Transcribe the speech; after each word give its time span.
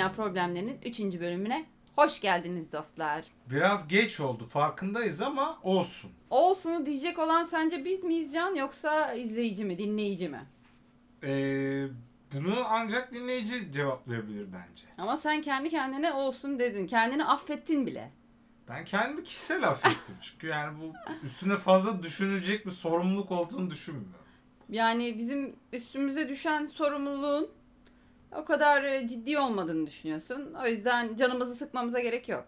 Dünya 0.00 0.12
Problemlerinin 0.12 0.78
3. 0.84 1.00
bölümüne 1.00 1.64
hoş 1.96 2.20
geldiniz 2.20 2.72
dostlar. 2.72 3.24
Biraz 3.50 3.88
geç 3.88 4.20
oldu 4.20 4.46
farkındayız 4.46 5.22
ama 5.22 5.58
olsun. 5.62 6.10
Olsun'u 6.30 6.86
diyecek 6.86 7.18
olan 7.18 7.44
sence 7.44 7.84
biz 7.84 8.04
miyiz 8.04 8.32
Can 8.32 8.54
yoksa 8.54 9.14
izleyici 9.14 9.64
mi, 9.64 9.78
dinleyici 9.78 10.28
mi? 10.28 10.46
Ee, 11.22 11.86
bunu 12.34 12.64
ancak 12.68 13.12
dinleyici 13.12 13.72
cevaplayabilir 13.72 14.46
bence. 14.46 14.84
Ama 14.98 15.16
sen 15.16 15.42
kendi 15.42 15.70
kendine 15.70 16.12
olsun 16.12 16.58
dedin. 16.58 16.86
Kendini 16.86 17.24
affettin 17.24 17.86
bile. 17.86 18.10
Ben 18.68 18.84
kendimi 18.84 19.24
kişisel 19.24 19.68
affettim. 19.68 20.16
Çünkü 20.20 20.46
yani 20.46 20.78
bu 20.80 20.92
üstüne 21.26 21.56
fazla 21.56 22.02
düşünülecek 22.02 22.66
bir 22.66 22.70
sorumluluk 22.70 23.30
olduğunu 23.30 23.70
düşünmüyorum. 23.70 24.26
Yani 24.68 25.18
bizim 25.18 25.56
üstümüze 25.72 26.28
düşen 26.28 26.66
sorumluluğun 26.66 27.59
o 28.32 28.44
kadar 28.44 28.84
e, 28.84 29.08
ciddi 29.08 29.38
olmadığını 29.38 29.86
düşünüyorsun. 29.86 30.54
O 30.64 30.66
yüzden 30.66 31.16
canımızı 31.16 31.54
sıkmamıza 31.54 32.00
gerek 32.00 32.28
yok. 32.28 32.46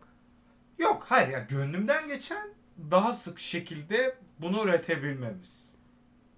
Yok 0.78 1.06
hayır 1.08 1.28
ya 1.28 1.38
gönlümden 1.38 2.08
geçen 2.08 2.48
daha 2.90 3.12
sık 3.12 3.40
şekilde 3.40 4.16
bunu 4.38 4.64
üretebilmemiz. 4.64 5.74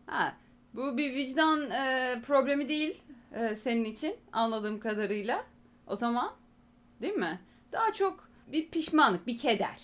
Ha, 0.07 0.37
bu 0.75 0.97
bir 0.97 1.15
vicdan 1.15 1.70
e, 1.70 2.23
problemi 2.27 2.69
değil 2.69 3.03
e, 3.33 3.57
senin 3.57 3.84
için 3.84 4.17
anladığım 4.33 4.80
kadarıyla. 4.80 5.45
O 5.87 5.97
zaman 5.97 6.33
değil 7.03 7.15
mi? 7.15 7.41
Daha 7.73 7.92
çok 7.92 8.29
bir 8.47 8.70
pişmanlık, 8.70 9.27
bir 9.27 9.37
keder, 9.37 9.83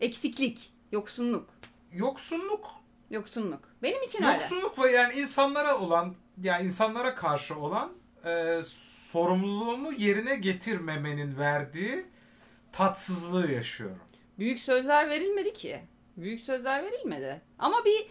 eksiklik, 0.00 0.72
yoksunluk. 0.92 1.48
Yoksunluk, 1.92 2.70
Yoksunluk. 3.10 3.60
Benim 3.82 4.02
için 4.02 4.22
öyle. 4.22 4.32
yoksunluk 4.32 4.82
ve 4.84 4.90
yani 4.90 5.14
insanlara 5.14 5.78
olan 5.78 6.14
yani 6.42 6.64
insanlara 6.64 7.14
karşı 7.14 7.58
olan 7.58 7.92
e, 8.24 8.60
sorumluluğumu 9.16 9.92
yerine 9.92 10.36
getirmemenin 10.36 11.38
verdiği 11.38 12.06
tatsızlığı 12.72 13.52
yaşıyorum. 13.52 14.00
Büyük 14.38 14.60
sözler 14.60 15.10
verilmedi 15.10 15.52
ki. 15.52 15.80
Büyük 16.16 16.40
sözler 16.40 16.82
verilmedi. 16.84 17.40
Ama 17.58 17.76
bir 17.84 18.06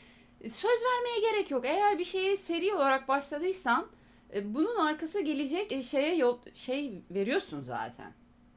söz 0.49 0.71
vermeye 0.71 1.31
gerek 1.31 1.51
yok. 1.51 1.65
Eğer 1.65 1.99
bir 1.99 2.03
şeye 2.03 2.37
seri 2.37 2.73
olarak 2.73 3.07
başladıysan 3.07 3.87
e, 4.33 4.53
bunun 4.53 4.85
arkası 4.85 5.21
gelecek 5.21 5.71
e, 5.71 5.83
şeye 5.83 6.15
yol 6.15 6.39
şey 6.53 7.01
veriyorsun 7.11 7.61
zaten. 7.61 8.13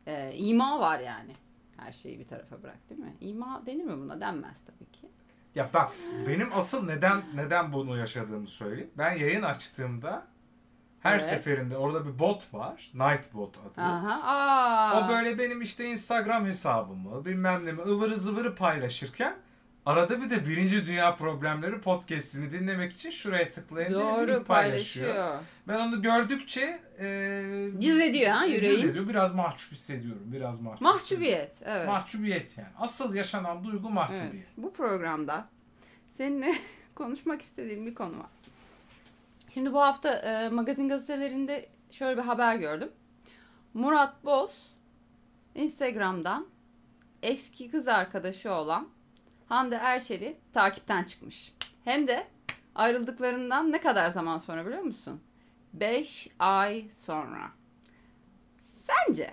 E, 0.07 0.35
ima 0.35 0.81
var 0.81 1.01
yani. 1.01 1.33
Her 1.77 1.93
şeyi 1.93 2.19
bir 2.19 2.27
tarafa 2.29 2.63
bırak 2.63 2.91
değil 2.91 3.01
mi? 3.01 3.17
İma 3.21 3.63
denir 3.67 3.85
mi 3.85 3.99
buna? 3.99 4.21
Denmez 4.21 4.59
tabii 4.67 4.93
ki. 4.93 5.09
Ya 5.55 5.71
bak 5.75 5.93
benim 6.29 6.49
asıl 6.55 6.85
neden 6.85 7.23
neden 7.35 7.73
bunu 7.73 7.99
yaşadığımı 7.99 8.47
söyleyeyim. 8.47 8.91
Ben 8.99 9.17
yayın 9.17 9.43
açtığımda 9.43 10.38
her 11.01 11.13
Evet. 11.13 11.23
seferinde 11.23 11.77
orada 11.77 12.07
bir 12.07 12.19
bot 12.19 12.55
var. 12.55 12.91
Nightbot 12.95 13.55
adı. 13.59 13.81
Aha. 13.83 14.21
Aa. 14.23 15.07
O 15.07 15.09
böyle 15.09 15.39
benim 15.39 15.63
işte 15.63 15.85
Instagram 15.91 16.47
hesabımı 16.47 17.25
bilmem 17.25 17.67
ne 17.67 17.71
ıvırı 17.71 18.17
zıvırı 18.17 18.55
paylaşırken 18.55 19.35
arada 19.87 20.23
bir 20.23 20.31
de 20.31 20.47
Birinci 20.47 20.87
Dünya 20.87 21.15
Problemleri 21.17 21.81
podcast'ini 21.81 22.53
dinlemek 22.53 22.93
için 22.93 23.11
şuraya 23.11 23.51
tıklayın 23.51 23.89
diye 23.91 24.01
Doğru 24.01 24.31
link 24.37 24.47
paylaşıyor. 24.47 25.09
paylaşıyor. 25.15 25.39
Ben 25.69 25.79
onu 25.81 26.03
gördükçe 26.03 26.79
e, 27.01 27.71
Cız 27.81 28.01
ediyor 28.01 28.31
ha 28.31 28.45
cız 28.47 28.55
yüreğin. 28.55 28.89
ediyor. 28.89 29.09
Biraz 29.09 29.35
mahcup 29.35 29.73
hissediyorum. 29.73 30.23
Biraz 30.25 30.61
mahcup. 30.61 30.81
Mahcubiyet. 30.83 31.57
Evet. 31.65 31.89
Mahcubiyet 31.89 32.59
yani. 32.59 32.69
Asıl 32.79 33.15
yaşanan 33.15 33.65
duygu 33.65 33.91
mahcubiyet. 33.91 34.35
Evet, 34.35 34.47
bu 34.57 34.73
programda 34.73 35.49
seninle 36.11 36.55
konuşmak 36.95 37.43
istediğim 37.43 37.87
bir 37.87 37.95
konu 37.95 38.19
var. 38.19 38.27
Şimdi 39.55 39.73
bu 39.73 39.81
hafta 39.81 40.15
e, 40.15 40.49
magazin 40.49 40.89
gazetelerinde 40.89 41.69
şöyle 41.91 42.17
bir 42.17 42.23
haber 42.23 42.57
gördüm. 42.57 42.93
Murat 43.75 44.25
Boz 44.25 44.73
Instagram'dan 45.55 46.47
eski 47.23 47.71
kız 47.71 47.89
arkadaşı 47.89 48.53
olan 48.53 48.89
Hande 49.49 49.75
Erçel'i 49.77 50.37
takipten 50.53 51.05
çıkmış. 51.05 51.55
Hem 51.85 52.07
de 52.07 52.27
ayrıldıklarından 52.75 53.73
ne 53.73 53.81
kadar 53.81 54.11
zaman 54.11 54.39
sonra 54.39 54.67
biliyor 54.67 54.83
musun? 54.83 55.21
5 55.73 56.29
ay 56.39 56.91
sonra. 56.91 57.51
Sence 58.59 59.31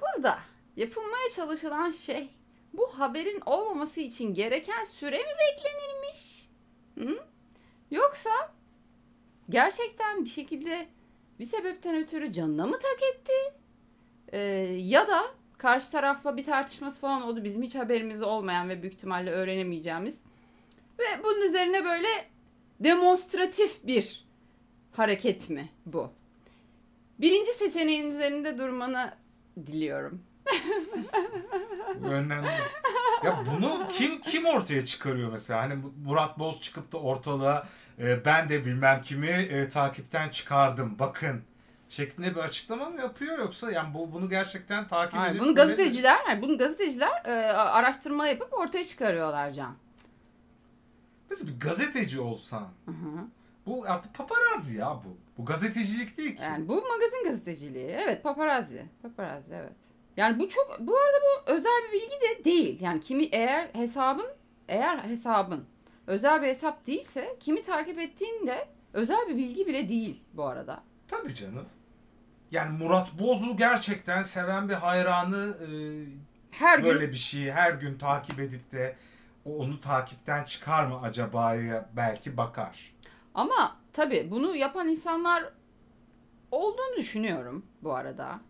burada 0.00 0.38
yapılmaya 0.76 1.30
çalışılan 1.36 1.90
şey 1.90 2.30
bu 2.72 2.98
haberin 2.98 3.42
olmaması 3.46 4.00
için 4.00 4.34
gereken 4.34 4.84
süre 4.84 5.18
mi 5.18 5.32
beklenilmiş? 5.40 6.48
Hı? 6.98 7.26
Yoksa 7.90 8.30
gerçekten 9.50 10.24
bir 10.24 10.30
şekilde 10.30 10.86
bir 11.38 11.44
sebepten 11.44 11.96
ötürü 11.96 12.32
canına 12.32 12.66
mı 12.66 12.78
tak 12.82 13.02
etti? 13.14 13.32
Ee, 14.32 14.38
ya 14.78 15.08
da 15.08 15.22
karşı 15.58 15.90
tarafla 15.90 16.36
bir 16.36 16.44
tartışması 16.44 17.00
falan 17.00 17.22
oldu. 17.22 17.44
Bizim 17.44 17.62
hiç 17.62 17.74
haberimiz 17.74 18.22
olmayan 18.22 18.68
ve 18.68 18.82
büyük 18.82 18.94
ihtimalle 18.94 19.30
öğrenemeyeceğimiz. 19.30 20.20
Ve 20.98 21.04
bunun 21.24 21.40
üzerine 21.40 21.84
böyle 21.84 22.08
demonstratif 22.80 23.86
bir 23.86 24.24
hareket 24.92 25.50
mi 25.50 25.68
bu? 25.86 26.10
Birinci 27.18 27.52
seçeneğin 27.52 28.12
üzerinde 28.12 28.58
durmanı 28.58 29.14
diliyorum. 29.66 30.22
Önemli. 32.04 32.50
Ya 33.24 33.44
bunu 33.52 33.88
kim 33.92 34.20
kim 34.20 34.46
ortaya 34.46 34.84
çıkarıyor 34.84 35.32
mesela? 35.32 35.60
Hani 35.60 35.78
Murat 36.04 36.38
Boz 36.38 36.60
çıkıp 36.60 36.92
da 36.92 36.98
ortalığa 36.98 37.68
e, 37.98 38.24
ben 38.24 38.48
de 38.48 38.64
bilmem 38.64 39.02
kimi 39.02 39.28
e, 39.28 39.68
takipten 39.68 40.28
çıkardım. 40.28 40.96
Bakın 40.98 41.42
şeklinde 41.88 42.34
bir 42.34 42.40
açıklama 42.40 42.88
mı 42.88 43.00
yapıyor 43.00 43.38
yoksa 43.38 43.72
yani 43.72 43.94
bu 43.94 44.12
bunu 44.12 44.28
gerçekten 44.28 44.86
takip 44.86 45.18
Hayır, 45.18 45.32
edip 45.32 45.42
bunu 45.42 45.54
gazeteciler, 45.54 46.18
hayır, 46.24 46.42
bunu 46.42 46.58
gazeteciler 46.58 47.24
e, 47.24 47.52
araştırma 47.52 48.26
yapıp 48.26 48.52
ortaya 48.52 48.86
çıkarıyorlar 48.86 49.50
Can. 49.50 49.74
Mesela 51.30 51.52
bir 51.52 51.60
gazeteci 51.60 52.20
olsan 52.20 52.68
Hı 52.84 52.90
hı. 52.90 53.26
bu 53.66 53.84
artık 53.86 54.14
paparazzi 54.14 54.78
ya 54.78 55.00
bu. 55.04 55.16
Bu 55.38 55.44
gazetecilik 55.44 56.18
değil 56.18 56.36
ki. 56.36 56.42
Yani 56.42 56.68
bu 56.68 56.74
magazin 56.74 57.24
gazeteciliği. 57.24 57.88
Evet, 57.88 58.22
paparazzi. 58.22 58.86
Paparazzi 59.02 59.54
evet. 59.54 59.72
Yani 60.16 60.38
bu 60.38 60.48
çok 60.48 60.76
bu 60.80 60.96
arada 60.96 61.16
bu 61.22 61.52
özel 61.52 61.82
bir 61.88 61.92
bilgi 61.92 62.20
de 62.20 62.44
değil. 62.44 62.80
Yani 62.80 63.00
kimi 63.00 63.24
eğer 63.24 63.68
hesabın 63.72 64.26
eğer 64.68 64.98
hesabın 64.98 65.64
özel 66.06 66.42
bir 66.42 66.46
hesap 66.46 66.86
değilse 66.86 67.36
kimi 67.40 67.62
takip 67.62 67.98
ettiğin 67.98 68.46
de 68.46 68.68
özel 68.92 69.28
bir 69.28 69.36
bilgi 69.36 69.66
bile 69.66 69.88
değil 69.88 70.22
bu 70.32 70.44
arada. 70.44 70.82
Tabii 71.08 71.34
canım. 71.34 71.66
Yani 72.50 72.78
Murat 72.78 73.18
Boz'u 73.18 73.56
gerçekten 73.56 74.22
seven 74.22 74.68
bir 74.68 74.74
hayranı 74.74 75.56
e, 75.60 75.68
Her 76.50 76.78
gün 76.78 76.86
böyle 76.86 77.10
bir 77.10 77.16
şeyi 77.16 77.52
her 77.52 77.72
gün 77.72 77.98
takip 77.98 78.40
edip 78.40 78.72
de 78.72 78.96
onu 79.44 79.80
takipten 79.80 80.44
çıkar 80.44 80.86
mı 80.86 81.00
acaba'ya 81.02 81.90
belki 81.96 82.36
bakar. 82.36 82.94
Ama 83.34 83.76
tabii 83.92 84.28
bunu 84.30 84.56
yapan 84.56 84.88
insanlar 84.88 85.44
olduğunu 86.50 86.96
düşünüyorum 86.96 87.66
bu 87.82 87.94
arada. 87.94 88.40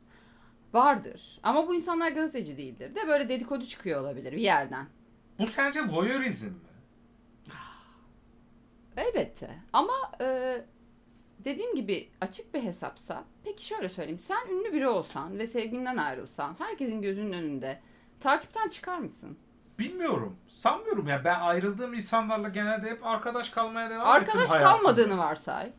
Vardır. 0.72 1.40
Ama 1.42 1.68
bu 1.68 1.74
insanlar 1.74 2.12
gazeteci 2.12 2.56
değildir. 2.56 2.94
De 2.94 3.08
böyle 3.08 3.28
dedikodu 3.28 3.66
çıkıyor 3.66 4.00
olabilir 4.00 4.32
bir 4.32 4.42
yerden. 4.42 4.86
Bu 5.38 5.46
sence 5.46 5.80
voyeurizm 5.88 6.46
mi? 6.48 6.54
Elbette. 8.96 9.50
Ama 9.72 9.94
e, 10.20 10.56
dediğim 11.38 11.74
gibi 11.74 12.10
açık 12.20 12.54
bir 12.54 12.62
hesapsa. 12.62 13.24
Peki 13.44 13.66
şöyle 13.66 13.88
söyleyeyim. 13.88 14.18
Sen 14.18 14.46
ünlü 14.50 14.72
biri 14.72 14.88
olsan 14.88 15.38
ve 15.38 15.46
sevgilinden 15.46 15.96
ayrılsan 15.96 16.54
herkesin 16.58 17.02
gözünün 17.02 17.32
önünde 17.32 17.80
takipten 18.20 18.68
çıkar 18.68 18.98
mısın? 18.98 19.38
Bilmiyorum. 19.78 20.36
Sanmıyorum 20.48 21.08
ya. 21.08 21.24
Ben 21.24 21.40
ayrıldığım 21.40 21.94
insanlarla 21.94 22.48
genelde 22.48 22.90
hep 22.90 23.06
arkadaş 23.06 23.50
kalmaya 23.50 23.90
devam 23.90 24.22
ettim 24.22 24.40
Arkadaş 24.40 24.50
kalmadığını 24.50 25.18
varsay. 25.18 25.72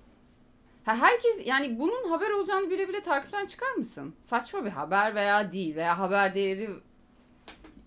Ha, 0.86 0.96
herkes 0.96 1.48
yani 1.48 1.80
bunun 1.80 2.10
haber 2.10 2.30
olacağını 2.30 2.70
bile 2.70 2.90
bile 2.90 3.04
takipten 3.04 3.46
çıkar 3.46 3.72
mısın? 3.74 4.16
Saçma 4.24 4.66
bir 4.66 4.70
haber 4.70 5.16
veya 5.16 5.52
değil 5.52 5.76
veya 5.76 6.00
haber 6.00 6.36
değeri 6.36 6.70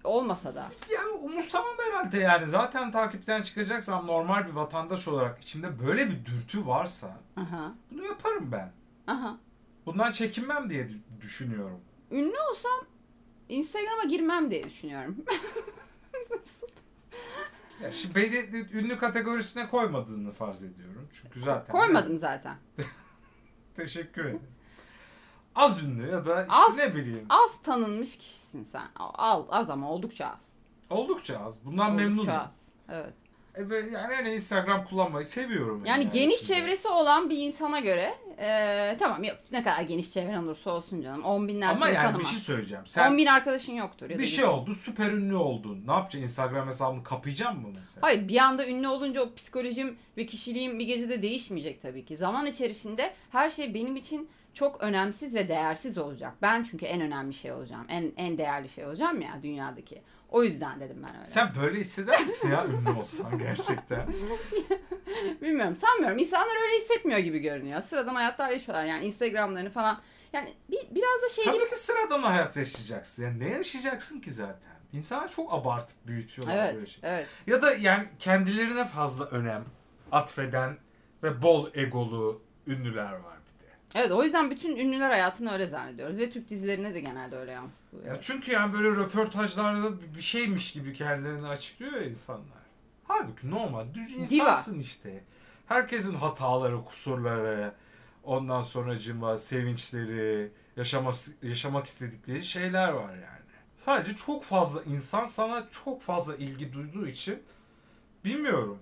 olmasa 0.07 0.55
da. 0.55 0.69
Yani 0.95 1.11
umursamam 1.11 1.77
herhalde 1.79 2.19
yani. 2.19 2.47
Zaten 2.49 2.93
takipten 2.93 3.43
çıkacaksam 3.43 4.07
normal 4.07 4.47
bir 4.47 4.53
vatandaş 4.53 5.09
olarak 5.09 5.43
içimde 5.43 5.87
böyle 5.87 6.11
bir 6.11 6.25
dürtü 6.27 6.67
varsa 6.67 7.17
Aha. 7.37 7.73
bunu 7.91 8.05
yaparım 8.07 8.53
ben. 8.53 8.73
Aha. 9.07 9.39
Bundan 9.87 10.13
çekinmem 10.13 10.71
diye 10.71 10.83
dü- 10.85 11.21
düşünüyorum. 11.21 11.81
Ünlü 12.11 12.37
olsam 12.51 12.87
Instagram'a 13.49 14.05
girmem 14.05 14.51
diye 14.51 14.65
düşünüyorum. 14.65 15.17
Ya 17.83 17.91
şimdi 17.91 18.15
beni 18.15 18.67
ünlü 18.73 18.99
kategorisine 18.99 19.69
koymadığını 19.69 20.33
farz 20.33 20.63
ediyorum. 20.65 21.09
Çünkü 21.13 21.41
zaten 21.41 21.73
Koymadım 21.73 22.19
zaten. 22.19 22.57
Teşekkür 23.77 24.25
ederim. 24.25 24.41
Az 25.57 25.83
ünlü 25.85 26.11
ya 26.11 26.27
da 26.27 26.41
işte 26.43 26.55
Az. 26.69 26.77
ne 26.77 26.95
bileyim. 26.95 27.27
Az 27.29 27.63
tanınmış 27.63 28.17
kişisin 28.19 28.65
sen. 28.65 28.87
Al, 28.97 29.45
az 29.51 29.71
ama 29.71 29.91
oldukça 29.91 30.27
az. 30.27 30.53
Oldukça 30.91 31.39
az. 31.47 31.59
Bundan 31.65 31.87
Oldukça 31.91 32.05
memnunum. 32.09 32.35
az. 32.47 32.63
Evet. 32.89 33.13
E 33.55 33.69
ve 33.71 33.77
yani 33.79 34.15
hani 34.15 34.31
Instagram 34.35 34.85
kullanmayı 34.85 35.25
seviyorum. 35.25 35.83
Yani 35.87 36.09
geniş 36.09 36.41
içinde. 36.43 36.59
çevresi 36.61 36.89
olan 36.89 37.31
bir 37.31 37.37
insana 37.39 37.81
göre 37.81 38.15
e, 38.39 38.97
tamam 38.99 39.25
yok 39.25 39.37
ne 39.53 39.65
kadar 39.65 39.81
geniş 39.83 40.13
çevren 40.13 40.43
olursa 40.43 40.71
olsun 40.71 41.03
canım. 41.03 41.25
10 41.25 41.49
binler 41.49 41.69
Ama 41.69 41.89
yani 41.89 41.97
tanımaz. 41.97 42.21
bir 42.21 42.27
şey 42.27 42.39
söyleyeceğim. 42.39 42.83
10 42.85 42.89
Sen 42.91 43.19
bin 43.19 43.27
arkadaşın 43.27 43.73
yoktur. 43.73 44.11
Ya 44.11 44.19
bir 44.19 44.27
şey 44.27 44.45
oldu, 44.45 44.75
süper 44.75 45.11
ünlü 45.13 45.37
oldun. 45.37 45.83
Ne 45.87 45.93
yapacaksın? 45.93 46.23
Instagram 46.23 46.67
hesabını 46.69 47.03
kapayacaksın 47.03 47.61
mı 47.61 47.69
mesela? 47.79 48.07
Hayır 48.07 48.29
bir 48.29 48.37
anda 48.39 48.67
ünlü 48.67 48.89
olunca 48.89 49.23
o 49.23 49.35
psikolojim 49.35 49.97
ve 50.17 50.27
kişiliğim 50.27 50.79
bir 50.79 50.85
gecede 50.85 51.23
değişmeyecek 51.23 51.83
tabii 51.83 52.05
ki. 52.05 52.17
Zaman 52.17 52.47
içerisinde 52.47 53.15
her 53.31 53.51
şey 53.51 53.75
benim 53.75 53.97
için 53.97 54.29
çok 54.57 54.81
önemsiz 54.81 55.35
ve 55.35 55.49
değersiz 55.49 55.99
olacak. 55.99 56.33
Ben 56.43 56.63
çünkü 56.63 56.87
en 56.87 57.01
önemli 57.01 57.35
şey 57.35 57.53
olacağım. 57.53 57.87
En 57.89 58.13
en 58.17 58.39
değerli 58.39 58.69
şey 58.69 58.85
olacağım 58.85 59.21
ya 59.21 59.43
dünyadaki. 59.43 60.03
O 60.31 60.43
yüzden 60.43 60.81
dedim 60.81 60.97
ben 61.09 61.17
öyle. 61.17 61.25
Sen 61.25 61.53
böyle 61.63 61.81
hisseder 61.81 62.27
misin 62.27 62.51
ya 62.51 62.67
ünlü 62.67 62.91
olsan 62.91 63.39
gerçekten? 63.39 64.07
Bilmiyorum 65.43 65.77
sanmıyorum. 65.77 66.19
İnsanlar 66.19 66.63
öyle 66.65 66.77
hissetmiyor 66.77 67.19
gibi 67.19 67.39
görünüyor. 67.39 67.83
Sıradan 67.83 68.15
hayatlar 68.15 68.51
yaşıyorlar 68.51 68.85
yani 68.85 69.07
Instagram'larını 69.07 69.71
falan. 69.71 70.01
Yani 70.33 70.55
bir, 70.71 70.81
biraz 70.91 71.23
da 71.25 71.29
şey 71.35 71.45
gibi. 71.45 71.55
Tabii 71.59 71.69
ki 71.69 71.77
sıradan 71.77 72.23
hayat 72.23 72.57
yaşayacaksın. 72.57 73.25
Yani 73.25 73.39
ne 73.39 73.49
yaşayacaksın 73.49 74.21
ki 74.21 74.31
zaten? 74.31 74.73
İnsanlar 74.93 75.31
çok 75.31 75.55
abartıp 75.55 76.07
büyütüyorlar 76.07 76.57
Evet, 76.57 76.75
böyle 76.75 76.87
şey. 76.87 77.01
evet. 77.11 77.27
Ya 77.47 77.63
da 77.63 77.73
yani 77.73 78.09
kendilerine 78.19 78.85
fazla 78.85 79.25
önem 79.25 79.65
atfeden 80.13 80.77
ve 81.23 81.43
bol 81.43 81.71
egolu 81.75 82.43
ünlüler 82.67 83.13
var. 83.13 83.36
Evet 83.95 84.11
o 84.11 84.25
yüzden 84.25 84.51
bütün 84.51 84.77
ünlüler 84.77 85.11
hayatını 85.11 85.53
öyle 85.53 85.67
zannediyoruz. 85.67 86.19
Ve 86.19 86.31
Türk 86.31 86.49
dizilerine 86.51 86.95
de 86.95 87.01
genelde 87.01 87.37
öyle 87.37 87.53
yansıtılıyor. 87.53 88.09
Ya 88.15 88.21
çünkü 88.21 88.53
yani 88.53 88.73
böyle 88.73 88.89
röportajlarda 88.89 90.15
bir 90.17 90.23
şeymiş 90.23 90.73
gibi 90.73 90.93
kendilerini 90.95 91.47
açıklıyor 91.47 91.93
ya 91.93 92.05
insanlar. 92.05 92.67
Halbuki 93.05 93.51
normal 93.51 93.95
düz 93.95 94.13
insansın 94.13 94.81
işte. 94.81 95.25
Herkesin 95.67 96.15
hataları, 96.15 96.85
kusurları, 96.85 97.75
ondan 98.25 98.61
sonracıma 98.61 99.37
sevinçleri, 99.37 100.51
yaşaması, 100.77 101.33
yaşamak 101.43 101.87
istedikleri 101.87 102.45
şeyler 102.45 102.93
var 102.93 103.15
yani. 103.15 103.47
Sadece 103.77 104.17
çok 104.17 104.45
fazla 104.45 104.83
insan 104.83 105.25
sana 105.25 105.67
çok 105.71 106.03
fazla 106.03 106.37
ilgi 106.37 106.73
duyduğu 106.73 107.07
için 107.07 107.43
bilmiyorum. 108.25 108.79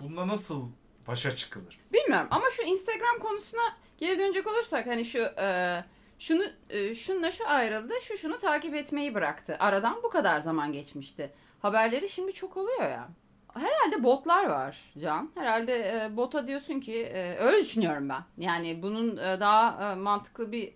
Bunda 0.00 0.28
nasıl 0.28 0.68
başa 1.06 1.36
çıkılır? 1.36 1.78
Bilmiyorum 1.92 2.28
ama 2.30 2.44
şu 2.56 2.62
Instagram 2.62 3.18
konusuna 3.20 3.76
geri 4.04 4.18
dönecek 4.18 4.46
olursak 4.46 4.86
hani 4.86 5.04
şu 5.04 5.18
e, 5.18 5.84
şunu 6.18 6.44
e, 6.70 6.94
şununla 6.94 7.32
şu 7.32 7.48
ayrıldı, 7.48 7.94
şu 8.00 8.16
şunu 8.16 8.38
takip 8.38 8.74
etmeyi 8.74 9.14
bıraktı. 9.14 9.56
Aradan 9.58 10.02
bu 10.02 10.08
kadar 10.10 10.40
zaman 10.40 10.72
geçmişti. 10.72 11.30
Haberleri 11.62 12.08
şimdi 12.08 12.32
çok 12.32 12.56
oluyor 12.56 12.82
ya. 12.82 13.08
Herhalde 13.54 14.04
botlar 14.04 14.44
var 14.44 14.92
Can. 14.98 15.30
Herhalde 15.34 15.74
e, 15.76 16.16
bota 16.16 16.46
diyorsun 16.46 16.80
ki 16.80 17.02
e, 17.02 17.36
öyle 17.36 17.62
düşünüyorum 17.62 18.08
ben. 18.08 18.22
Yani 18.38 18.82
bunun 18.82 19.16
e, 19.16 19.40
daha 19.40 19.92
e, 19.92 19.94
mantıklı 19.94 20.52
bir 20.52 20.72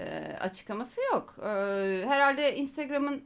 e, 0.00 0.36
açıklaması 0.40 1.00
yok. 1.12 1.34
E, 1.38 1.44
herhalde 2.06 2.56
Instagram'ın 2.56 3.24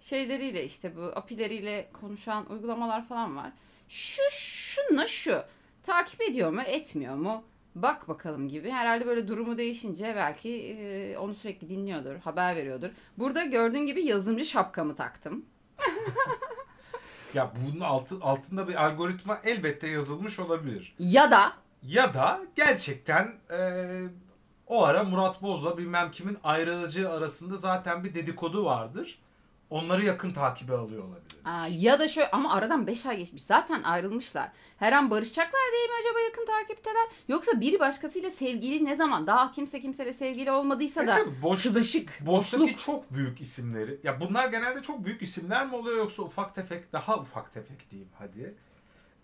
şeyleriyle 0.00 0.64
işte 0.64 0.96
bu 0.96 1.02
apileriyle 1.02 1.88
konuşan 2.00 2.52
uygulamalar 2.52 3.04
falan 3.08 3.36
var. 3.36 3.52
Şu 3.88 4.22
şunla 4.30 5.06
şu 5.06 5.42
takip 5.82 6.20
ediyor 6.20 6.52
mu 6.52 6.62
etmiyor 6.62 7.14
mu 7.14 7.44
bak 7.74 8.08
bakalım 8.08 8.48
gibi. 8.48 8.70
Herhalde 8.70 9.06
böyle 9.06 9.28
durumu 9.28 9.58
değişince 9.58 10.12
belki 10.16 10.50
e, 10.50 11.18
onu 11.18 11.34
sürekli 11.34 11.68
dinliyordur, 11.68 12.16
haber 12.16 12.56
veriyordur. 12.56 12.88
Burada 13.18 13.44
gördüğün 13.44 13.86
gibi 13.86 14.02
yazılımcı 14.06 14.44
şapkamı 14.44 14.96
taktım. 14.96 15.44
Ya 17.34 17.52
bunun 17.66 17.80
altı, 17.80 18.16
altında 18.20 18.68
bir 18.68 18.84
algoritma 18.84 19.38
elbette 19.44 19.88
yazılmış 19.88 20.38
olabilir. 20.38 20.94
Ya 20.98 21.30
da 21.30 21.52
Ya 21.82 22.14
da 22.14 22.40
gerçekten 22.56 23.32
e, 23.50 23.60
o 24.66 24.84
ara 24.84 25.04
Murat 25.04 25.42
Boz'la 25.42 25.78
bilmem 25.78 26.10
kimin 26.10 26.38
ayrılıcı 26.44 27.10
arasında 27.10 27.56
zaten 27.56 28.04
bir 28.04 28.14
dedikodu 28.14 28.64
vardır. 28.64 29.18
Onları 29.74 30.04
yakın 30.04 30.30
takibe 30.30 30.76
alıyor 30.76 31.04
olabilir. 31.04 31.36
Aa, 31.44 31.66
ya 31.66 31.98
da 31.98 32.08
şöyle 32.08 32.30
ama 32.30 32.52
aradan 32.52 32.86
5 32.86 33.06
ay 33.06 33.16
geçmiş. 33.16 33.42
Zaten 33.42 33.82
ayrılmışlar. 33.82 34.48
Her 34.78 34.92
an 34.92 35.10
barışacaklar 35.10 35.60
diye 35.72 35.86
mi 35.86 35.92
acaba 36.02 36.20
yakın 36.20 36.46
takipteler? 36.46 37.06
Yoksa 37.28 37.60
biri 37.60 37.80
başkasıyla 37.80 38.30
sevgili 38.30 38.84
ne 38.84 38.96
zaman? 38.96 39.26
Daha 39.26 39.52
kimse 39.52 39.80
kimseyle 39.80 40.12
sevgili 40.14 40.50
olmadıysa 40.50 41.02
E 41.02 41.06
da 41.06 41.16
tabii 41.16 41.42
boşluk, 41.42 41.74
kızışık, 41.74 42.26
boştaki 42.26 42.62
boşluk. 42.62 42.78
çok 42.78 43.12
büyük 43.12 43.40
isimleri. 43.40 44.00
Ya 44.04 44.20
bunlar 44.20 44.48
genelde 44.48 44.82
çok 44.82 45.04
büyük 45.04 45.22
isimler 45.22 45.66
mi 45.66 45.74
oluyor 45.76 45.96
yoksa 45.98 46.22
ufak 46.22 46.54
tefek 46.54 46.92
daha 46.92 47.16
ufak 47.18 47.52
tefek 47.54 47.90
diyeyim 47.90 48.10
hadi. 48.18 48.54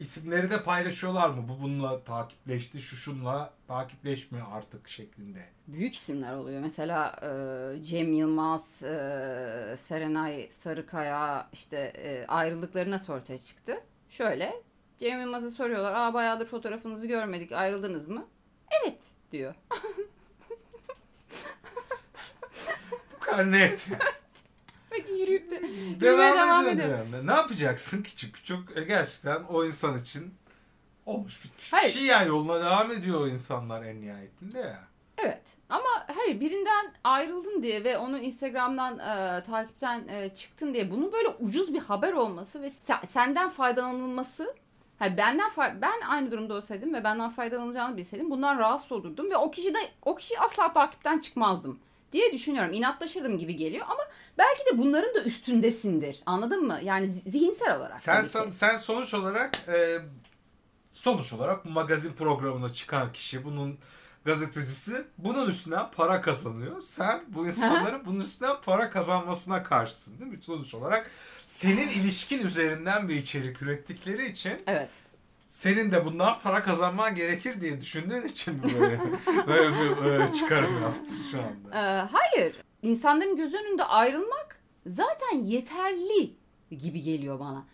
İsimleri 0.00 0.50
de 0.50 0.62
paylaşıyorlar 0.62 1.31
mı? 1.31 1.49
Bu 1.49 1.62
bununla 1.62 2.05
takipleşti, 2.05 2.81
şu 2.81 2.97
şunla 2.97 3.50
takipleşmiyor 3.69 4.47
artık 4.52 4.88
şeklinde. 4.88 5.44
büyük 5.69 5.94
isimler 5.94 6.32
oluyor. 6.35 6.61
Mesela 6.61 7.17
e, 7.23 7.82
Cem 7.82 8.12
Yılmaz, 8.12 8.82
e, 8.82 9.76
Serenay 9.79 10.49
Sarıkaya 10.50 11.49
işte 11.52 11.76
e, 11.79 12.26
ayrılıkları 12.26 12.91
nasıl 12.91 13.12
ortaya 13.12 13.38
çıktı? 13.38 13.81
Şöyle 14.08 14.62
Cem 14.99 15.20
Yılmaz'a 15.20 15.50
soruyorlar. 15.50 15.94
Aa 15.94 16.14
bayağıdır 16.14 16.47
fotoğrafınızı 16.47 17.06
görmedik. 17.06 17.52
Ayrıldınız 17.52 18.08
mı? 18.08 18.26
Evet 18.82 19.02
diyor. 19.32 19.55
Bu 23.12 23.20
kadar 23.20 23.52
net. 23.52 23.88
Peki 24.91 25.13
yürüyüp 25.13 25.51
de 25.51 25.63
devam, 26.01 26.37
devam 26.37 26.69
ediyor. 26.69 26.89
yani. 27.13 27.27
Ne 27.27 27.33
yapacaksın 27.33 28.03
küçük 28.03 28.35
küçük? 28.35 28.77
E, 28.77 28.85
gerçekten 28.85 29.43
o 29.45 29.65
insan 29.65 29.97
için 29.99 30.35
olmuş 31.07 31.45
bir 31.45 31.51
Hayır. 31.71 31.93
şey 31.93 32.03
yani 32.03 32.29
yoluna 32.29 32.61
devam 32.61 32.91
ediyor 32.93 33.21
o 33.21 33.29
insanlar 33.29 33.83
en 33.83 34.01
nihayetinde 34.03 34.59
ya. 34.59 34.85
Evet. 35.19 35.43
Ama 35.69 36.07
hayır 36.17 36.41
birinden 36.41 36.93
ayrıldın 37.05 37.63
diye 37.63 37.85
ve 37.85 37.99
onu 37.99 38.19
Instagram'dan 38.19 38.99
e, 38.99 39.45
takipten 39.45 40.09
e, 40.09 40.35
çıktın 40.35 40.75
diye 40.75 40.91
bunun 40.91 41.13
böyle 41.13 41.29
ucuz 41.29 41.75
bir 41.75 41.79
haber 41.79 42.13
olması 42.13 42.63
ve 42.63 42.67
se- 42.67 43.07
senden 43.07 43.51
faydalanılması 43.51 44.55
Hayır, 44.99 45.17
benden 45.17 45.51
ben 45.83 46.01
aynı 46.09 46.31
durumda 46.33 46.55
olsaydım 46.55 46.95
ve 46.95 47.05
benden 47.05 47.31
faydalanacağını 47.31 47.97
bilseydim 47.97 48.31
bundan 48.31 48.59
rahatsız 48.59 48.93
olurdum 48.93 49.31
ve 49.31 49.37
o 49.37 49.51
kişi 49.51 49.75
de 49.75 49.79
o 50.03 50.17
kişi 50.17 50.41
asla 50.41 50.73
takipten 50.73 51.19
çıkmazdım 51.19 51.79
diye 52.12 52.33
düşünüyorum. 52.33 52.73
İnatlaşırdım 52.73 53.39
gibi 53.39 53.57
geliyor 53.57 53.87
ama 53.89 54.03
belki 54.39 54.61
de 54.67 54.79
bunların 54.79 55.15
da 55.15 55.23
üstündesindir. 55.25 56.23
Anladın 56.27 56.67
mı? 56.67 56.79
Yani 56.83 57.07
zi- 57.07 57.31
zihinsel 57.31 57.77
olarak. 57.77 58.01
Sen 58.01 58.23
sen, 58.23 58.51
sen 58.51 58.77
sonuç 58.77 59.15
olarak 59.15 59.69
e, 59.69 59.99
sonuç 60.93 61.33
olarak 61.33 61.65
bu 61.65 61.69
magazin 61.71 62.12
programına 62.12 62.73
çıkan 62.73 63.12
kişi 63.12 63.45
bunun 63.45 63.79
gazetecisi 64.25 65.05
bunun 65.19 65.49
üstünden 65.49 65.90
para 65.90 66.21
kazanıyor. 66.21 66.81
Sen 66.81 67.21
bu 67.29 67.47
insanların 67.47 68.07
bunun 68.07 68.21
üstünden 68.21 68.57
para 68.64 68.90
kazanmasına 68.90 69.62
karşısın 69.62 70.19
değil 70.21 70.31
mi? 70.33 70.38
Sonuç 70.43 70.75
olarak 70.75 71.11
senin 71.47 71.88
ilişkin 71.88 72.38
üzerinden 72.47 73.09
bir 73.09 73.17
içerik 73.17 73.62
ürettikleri 73.62 74.26
için 74.31 74.52
Evet. 74.67 74.90
Senin 75.50 75.92
de 75.92 76.04
bundan 76.04 76.40
para 76.42 76.62
kazanman 76.62 77.14
gerekir 77.14 77.61
diye 77.61 77.80
düşündüğün 77.80 78.23
için 78.23 78.62
böyle, 78.62 79.00
böyle 79.47 79.76
bir 79.76 80.21
e, 80.21 80.33
çıkarım 80.33 80.83
yaptın 80.83 81.19
şu 81.30 81.38
anda. 81.38 81.78
Ee, 81.78 82.09
hayır. 82.12 82.57
İnsanların 82.83 83.37
göz 83.37 83.54
önünde 83.54 83.85
ayrılmak 83.85 84.61
zaten 84.87 85.37
yeterli 85.37 86.35
gibi 86.71 87.02
geliyor 87.02 87.40
bana. 87.40 87.64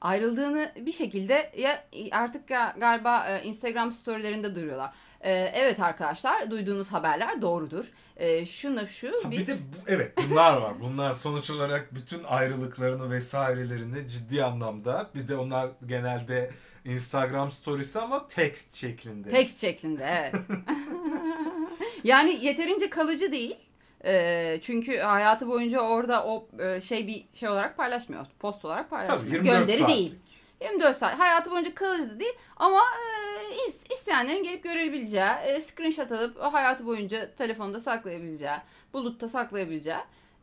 Ayrıldığını 0.00 0.72
bir 0.76 0.92
şekilde 0.92 1.52
ya 1.56 1.84
artık 2.12 2.50
ga- 2.50 2.80
galiba 2.80 3.26
e, 3.28 3.42
Instagram 3.42 3.92
storylerinde 3.92 4.54
duyuyorlar. 4.54 4.92
Ee, 5.20 5.32
evet 5.32 5.80
arkadaşlar 5.80 6.50
duyduğunuz 6.50 6.92
haberler 6.92 7.42
doğrudur. 7.42 7.84
Ee, 8.16 8.46
şunu 8.46 8.88
şu 8.88 9.08
Ha, 9.08 9.30
biz 9.30 9.40
Bir 9.40 9.46
de 9.46 9.56
bu, 9.56 9.90
evet 9.90 10.12
bunlar 10.30 10.56
var. 10.56 10.80
Bunlar 10.80 11.12
sonuç 11.12 11.50
olarak 11.50 11.94
bütün 11.94 12.24
ayrılıklarını 12.24 13.10
vesairelerini 13.10 14.08
ciddi 14.08 14.44
anlamda 14.44 15.10
bir 15.14 15.28
de 15.28 15.36
onlar 15.36 15.70
genelde 15.86 16.50
Instagram 16.86 17.50
storiesi 17.50 18.00
ama 18.00 18.28
text 18.28 18.74
şeklinde. 18.76 19.30
tekst 19.30 19.58
şeklinde 19.60 20.04
evet. 20.04 20.34
yani 22.04 22.38
yeterince 22.44 22.90
kalıcı 22.90 23.32
değil. 23.32 23.56
Ee, 24.04 24.58
çünkü 24.62 24.98
hayatı 24.98 25.48
boyunca 25.48 25.80
orada 25.80 26.26
o 26.26 26.48
e, 26.58 26.80
şey 26.80 27.06
bir 27.06 27.24
şey 27.34 27.48
olarak 27.48 27.76
paylaşmıyor. 27.76 28.26
Post 28.38 28.64
olarak 28.64 28.90
paylaşmıyor. 28.90 29.20
Tabii 29.24 29.34
24 29.34 29.58
Gönderi 29.58 29.78
saatlik. 29.78 29.96
değil. 29.96 30.14
24 30.60 30.96
saat. 30.96 31.18
Hayatı 31.18 31.50
boyunca 31.50 31.74
kalıcı 31.74 32.20
değil 32.20 32.32
ama 32.56 32.80
e, 32.80 33.54
is- 33.70 33.92
isteyenlerin 33.94 34.42
gelip 34.42 34.62
görebileceği, 34.64 35.24
e, 35.46 35.62
screenshot 35.62 36.12
alıp 36.12 36.40
hayatı 36.42 36.86
boyunca 36.86 37.34
telefonda 37.34 37.80
saklayabileceği, 37.80 38.56
bulutta 38.92 39.28
saklayabileceği 39.28 39.96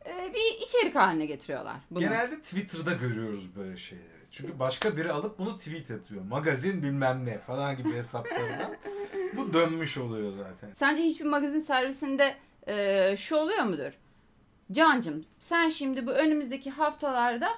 e, 0.06 0.34
bir 0.34 0.66
içerik 0.66 0.94
haline 0.94 1.26
getiriyorlar 1.26 1.76
bunu. 1.90 2.00
Genelde 2.00 2.40
Twitter'da 2.40 2.92
görüyoruz 2.92 3.56
böyle 3.56 3.76
şeyleri. 3.76 4.13
Çünkü 4.34 4.58
başka 4.58 4.96
biri 4.96 5.12
alıp 5.12 5.38
bunu 5.38 5.58
tweet 5.58 5.90
atıyor. 5.90 6.22
Magazin 6.22 6.82
bilmem 6.82 7.26
ne 7.26 7.38
falan 7.38 7.76
gibi 7.76 7.92
hesaplardan. 7.92 8.76
Bu 9.36 9.52
dönmüş 9.52 9.98
oluyor 9.98 10.30
zaten. 10.30 10.70
Sence 10.74 11.02
hiçbir 11.02 11.24
magazin 11.24 11.60
servisinde 11.60 12.34
e, 12.66 13.16
şu 13.16 13.36
oluyor 13.36 13.62
mudur? 13.62 13.92
Cancım 14.72 15.24
sen 15.38 15.68
şimdi 15.68 16.06
bu 16.06 16.10
önümüzdeki 16.10 16.70
haftalarda 16.70 17.48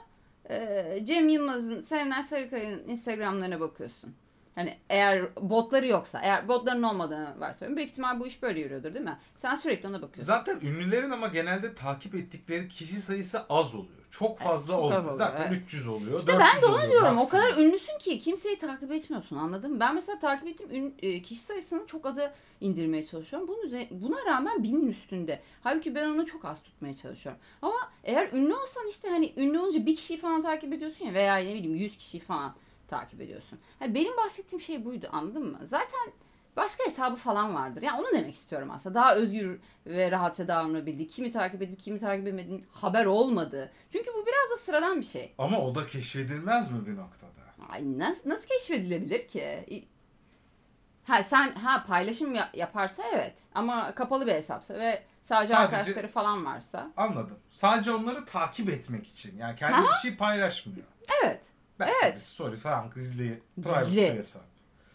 e, 0.50 1.00
Cem 1.04 1.28
Yılmaz'ın, 1.28 1.80
Serenay 1.80 2.23
Sarıkaya'nın 2.23 2.88
Instagram'larına 2.88 3.61
bakıyorsun. 3.61 4.14
Hani 4.57 4.79
eğer 4.91 5.37
botları 5.51 5.87
yoksa, 5.87 6.21
eğer 6.23 6.49
botların 6.49 6.83
olmadığını 6.83 7.41
varsayıyorum. 7.41 7.77
Büyük 7.77 7.91
ihtimal 7.91 8.21
bu 8.21 8.27
iş 8.27 8.43
böyle 8.43 8.61
yürüyordur 8.61 8.95
değil 8.95 9.05
mi? 9.05 9.19
Sen 9.39 9.55
sürekli 9.55 9.89
ona 9.89 10.03
bakıyorsun. 10.03 10.25
Zaten 10.33 10.61
ünlülerin 10.63 11.11
ama 11.11 11.27
genelde 11.27 11.75
takip 11.75 12.15
ettikleri 12.15 12.69
kişi 12.69 13.01
sayısı 13.01 13.41
az 13.49 13.75
oluyor. 13.75 13.91
Çok 14.11 14.39
fazla 14.39 14.73
çok 14.73 14.79
az 14.79 14.85
olmuyor. 14.85 15.01
oluyor, 15.01 15.15
Zaten 15.15 15.47
evet. 15.53 15.63
300 15.65 15.89
oluyor. 15.89 16.19
İşte 16.19 16.33
400 16.33 16.41
ben 16.55 16.63
de 16.63 16.67
onu 16.67 16.75
oluyor 16.75 16.91
diyorum. 16.91 17.09
O 17.09 17.15
maksimum. 17.15 17.45
kadar 17.45 17.57
ünlüsün 17.63 17.99
ki 17.99 18.21
kimseyi 18.21 18.59
takip 18.59 18.93
etmiyorsun 18.93 19.37
anladın 19.37 19.73
mı? 19.73 19.81
Ben 19.81 19.95
mesela 19.95 20.19
takip 20.19 20.49
ettiğim 20.49 20.95
e, 21.03 21.23
kişi 21.23 21.41
sayısını 21.41 21.87
çok 21.87 22.07
aza 22.07 22.35
indirmeye 22.61 23.05
çalışıyorum. 23.07 23.49
Bunun 23.49 23.63
üzerine, 23.67 23.89
buna 23.91 24.25
rağmen 24.27 24.63
binin 24.63 24.87
üstünde. 24.87 25.41
Halbuki 25.63 25.95
ben 25.95 26.07
onu 26.07 26.27
çok 26.27 26.45
az 26.45 26.63
tutmaya 26.63 26.97
çalışıyorum. 26.97 27.41
Ama 27.63 27.77
eğer 28.05 28.33
ünlü 28.33 28.55
olsan 28.55 28.87
işte 28.91 29.09
hani 29.09 29.33
ünlü 29.37 29.59
olunca 29.59 29.87
bir 29.87 29.97
kişiyi 29.97 30.19
falan 30.19 30.43
takip 30.43 30.73
ediyorsun 30.73 31.05
ya 31.05 31.15
veya 31.15 31.37
ne 31.37 31.55
bileyim 31.55 31.75
100 31.75 31.97
kişiyi 31.99 32.21
falan 32.21 32.55
takip 32.88 33.21
ediyorsun. 33.21 33.59
Yani 33.81 33.95
benim 33.95 34.16
bahsettiğim 34.16 34.61
şey 34.62 34.85
buydu 34.85 35.09
anladın 35.12 35.47
mı? 35.52 35.59
Zaten 35.64 36.12
başka 36.57 36.85
hesabı 36.87 37.16
falan 37.16 37.55
vardır. 37.55 37.83
Yani 37.83 38.00
onu 38.00 38.07
demek 38.12 38.35
istiyorum 38.35 38.71
aslında. 38.73 38.95
Daha 38.95 39.14
özgür 39.14 39.61
ve 39.87 40.11
rahatça 40.11 40.49
davranabildiği, 40.49 41.09
kimi 41.09 41.31
takip 41.33 41.62
edip 41.62 41.81
kimi 41.81 42.00
takip 42.00 42.26
etmediğin 42.26 42.66
haber 42.73 43.05
olmadı. 43.07 43.73
Çünkü 43.93 44.07
bu 44.14 44.26
biraz 44.26 44.59
da 44.59 44.62
sıradan 44.64 45.00
bir 45.00 45.07
şey. 45.07 45.35
Ama 45.38 45.61
o 45.61 45.75
da 45.75 45.87
keşfedilmez 45.87 46.73
mi 46.73 46.87
bir 46.87 46.97
noktada? 46.97 47.31
Ay 47.69 47.99
nasıl, 47.99 48.31
nasıl 48.31 48.49
keşfedilebilir 48.49 49.28
ki? 49.28 49.64
Ha 51.05 51.23
sen 51.23 51.55
ha 51.55 51.85
paylaşım 51.88 52.35
ya- 52.35 52.50
yaparsa 52.55 53.02
evet 53.12 53.35
ama 53.55 53.95
kapalı 53.95 54.26
bir 54.26 54.33
hesapsa 54.33 54.75
ve 54.75 55.02
sadece, 55.23 55.55
Sadece- 55.55 55.57
arkadaşları 55.57 56.09
falan 56.09 56.45
varsa 56.45 56.90
Anladım. 56.97 57.38
Sadece 57.50 57.93
onları 57.93 58.25
takip 58.25 58.69
etmek 58.69 59.07
için. 59.09 59.38
Yani 59.38 59.57
kendi 59.57 59.87
bir 59.88 59.93
şey 60.02 60.16
paylaşmıyor. 60.16 60.87
evet 61.25 61.40
Belki 61.80 61.95
Evet. 62.02 62.14
bir 62.14 62.21
story 62.21 62.56
falan 62.56 62.90
gizli, 62.95 63.40
private 63.62 63.85
Gizli. 63.90 64.02
bir 64.02 64.14
hesap. 64.18 64.42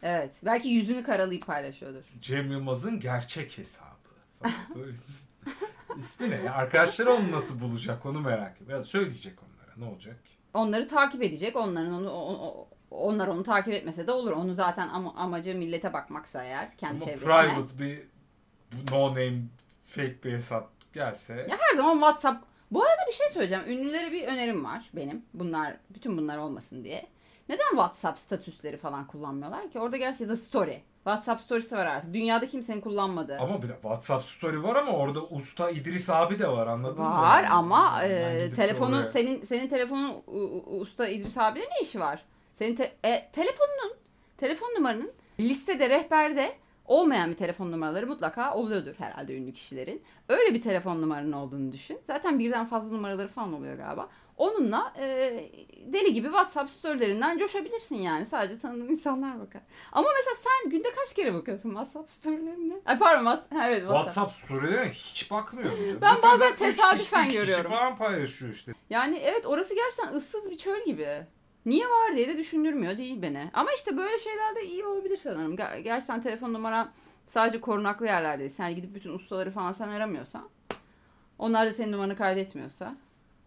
evet 0.03 0.31
belki 0.45 0.67
yüzünü 0.69 1.03
karalayıp 1.03 1.47
paylaşıyordur. 1.47 2.03
Cem 2.21 2.51
Yılmaz'ın 2.51 2.99
gerçek 2.99 3.57
hesabı. 3.57 3.85
Falan 4.39 4.53
böyle. 4.75 4.97
İsmi 5.97 6.29
ne? 6.29 6.35
ya? 6.35 6.53
Arkadaşları 6.53 7.11
onu 7.11 7.31
nasıl 7.31 7.61
bulacak 7.61 8.05
onu 8.05 8.19
merak 8.19 8.55
ediyorum. 8.61 8.77
Ya 8.77 8.83
söyleyecek 8.83 9.33
onlara 9.43 9.71
ne 9.77 9.93
olacak? 9.93 10.15
Onları 10.53 10.87
takip 10.87 11.23
edecek 11.23 11.55
onların 11.55 11.93
onu 11.93 12.09
o- 12.09 12.47
o- 12.47 12.67
onlar 12.91 13.27
onu 13.27 13.43
takip 13.43 13.73
etmese 13.73 14.07
de 14.07 14.11
olur. 14.11 14.31
Onu 14.31 14.53
zaten 14.53 14.87
ama, 14.89 15.13
amacı 15.15 15.55
millete 15.55 15.93
bakmaksa 15.93 16.43
eğer 16.43 16.77
kendi 16.77 16.95
Ama 16.95 17.05
çevresine. 17.05 17.25
private 17.27 17.79
bir 17.79 18.03
no 18.91 19.09
name 19.09 19.41
fake 19.85 20.23
bir 20.23 20.33
hesap 20.33 20.69
gelse 20.93 21.47
Ya 21.49 21.57
her 21.59 21.77
zaman 21.77 21.93
WhatsApp. 21.93 22.45
Bu 22.71 22.83
arada 22.83 23.01
bir 23.07 23.13
şey 23.13 23.29
söyleyeceğim. 23.29 23.63
Ünlülere 23.67 24.11
bir 24.11 24.27
önerim 24.27 24.65
var 24.65 24.89
benim. 24.93 25.25
Bunlar 25.33 25.73
bütün 25.89 26.17
bunlar 26.17 26.37
olmasın 26.37 26.83
diye. 26.83 27.07
Neden 27.49 27.69
WhatsApp 27.69 28.19
statüsleri 28.19 28.77
falan 28.77 29.07
kullanmıyorlar 29.07 29.69
ki? 29.71 29.79
Orada 29.79 29.97
gerçekten 29.97 30.35
story. 30.35 30.81
WhatsApp 31.03 31.41
storiesi 31.41 31.75
var 31.75 31.85
artık. 31.85 32.13
Dünyada 32.13 32.47
kimsenin 32.47 32.81
kullanmadığı. 32.81 33.37
ama 33.39 33.61
bir 33.61 33.69
de 33.69 33.73
WhatsApp 33.73 34.25
story 34.25 34.63
var 34.63 34.75
ama 34.75 34.91
orada 34.91 35.23
usta 35.23 35.69
İdris 35.69 36.09
abi 36.09 36.39
de 36.39 36.47
var 36.47 36.67
anladın 36.67 37.03
mı? 37.03 37.09
var 37.09 37.43
ama 37.51 38.03
e, 38.03 38.51
telefonu 38.55 38.95
oraya- 38.95 39.07
senin 39.07 39.43
senin 39.43 39.67
telefonun 39.67 40.23
usta 40.79 41.07
İdris 41.07 41.37
abiyle 41.37 41.65
ne 41.65 41.81
işi 41.81 41.99
var? 41.99 42.25
Senin 42.59 42.75
te- 42.75 42.91
e, 43.03 43.31
telefonunun 43.31 43.93
telefon 44.37 44.67
numaranın 44.77 45.11
listede 45.39 45.89
rehberde 45.89 46.51
olmayan 46.91 47.29
bir 47.29 47.35
telefon 47.35 47.71
numaraları 47.71 48.07
mutlaka 48.07 48.53
oluyordur 48.55 48.93
herhalde 48.97 49.35
ünlü 49.37 49.53
kişilerin. 49.53 50.03
Öyle 50.29 50.53
bir 50.53 50.61
telefon 50.61 51.01
numaranın 51.01 51.31
olduğunu 51.31 51.71
düşün. 51.71 51.99
Zaten 52.07 52.39
birden 52.39 52.65
fazla 52.65 52.95
numaraları 52.95 53.27
falan 53.27 53.53
oluyor 53.53 53.75
galiba. 53.77 54.09
Onunla 54.37 54.93
e, 54.99 55.05
deli 55.85 56.13
gibi 56.13 56.27
WhatsApp 56.27 56.69
storylerinden 56.69 57.37
coşabilirsin 57.37 57.95
yani. 57.95 58.25
Sadece 58.25 58.59
tanıdığın 58.59 58.87
insanlar 58.87 59.39
bakar. 59.39 59.61
Ama 59.91 60.07
mesela 60.17 60.35
sen 60.35 60.69
günde 60.69 60.87
kaç 60.95 61.15
kere 61.15 61.33
bakıyorsun 61.33 61.69
WhatsApp 61.69 62.09
storylerine? 62.09 62.73
Ay 62.85 62.99
pardon, 62.99 63.25
Whats- 63.25 63.57
ha, 63.57 63.67
evet 63.69 63.81
WhatsApp. 63.81 64.13
WhatsApp 64.13 64.45
storylerine 64.45 64.89
hiç 64.91 65.31
bakmıyorum. 65.31 65.77
Ben 66.01 66.21
bazen 66.23 66.51
üç 66.51 66.57
tesadüfen 66.57 67.27
kişi, 67.27 67.39
üç 67.39 67.45
kişi 67.45 67.51
görüyorum. 67.51 67.71
falan 67.71 67.95
paylaşıyor 67.97 68.53
işte. 68.53 68.73
Yani 68.89 69.17
evet 69.17 69.45
orası 69.45 69.75
gerçekten 69.75 70.13
ıssız 70.13 70.51
bir 70.51 70.57
çöl 70.57 70.85
gibi. 70.85 71.25
Niye 71.65 71.85
var 71.85 72.15
diye 72.15 72.27
de 72.27 72.37
düşündürmüyor 72.37 72.97
değil 72.97 73.21
beni. 73.21 73.49
Ama 73.53 73.69
işte 73.75 73.97
böyle 73.97 74.19
şeyler 74.19 74.55
de 74.55 74.65
iyi 74.67 74.85
olabilir 74.85 75.17
sanırım. 75.23 75.55
Ger- 75.55 75.79
Gerçekten 75.79 76.21
telefon 76.21 76.53
numaran 76.53 76.91
sadece 77.25 77.61
korunaklı 77.61 78.05
yerlerdeyse. 78.05 78.63
Yani 78.63 78.75
gidip 78.75 78.95
bütün 78.95 79.13
ustaları 79.13 79.51
falan 79.51 79.71
sen 79.71 79.87
aramıyorsan. 79.89 80.49
Onlar 81.39 81.67
da 81.67 81.73
senin 81.73 81.91
numaranı 81.91 82.15
kaydetmiyorsa. 82.17 82.95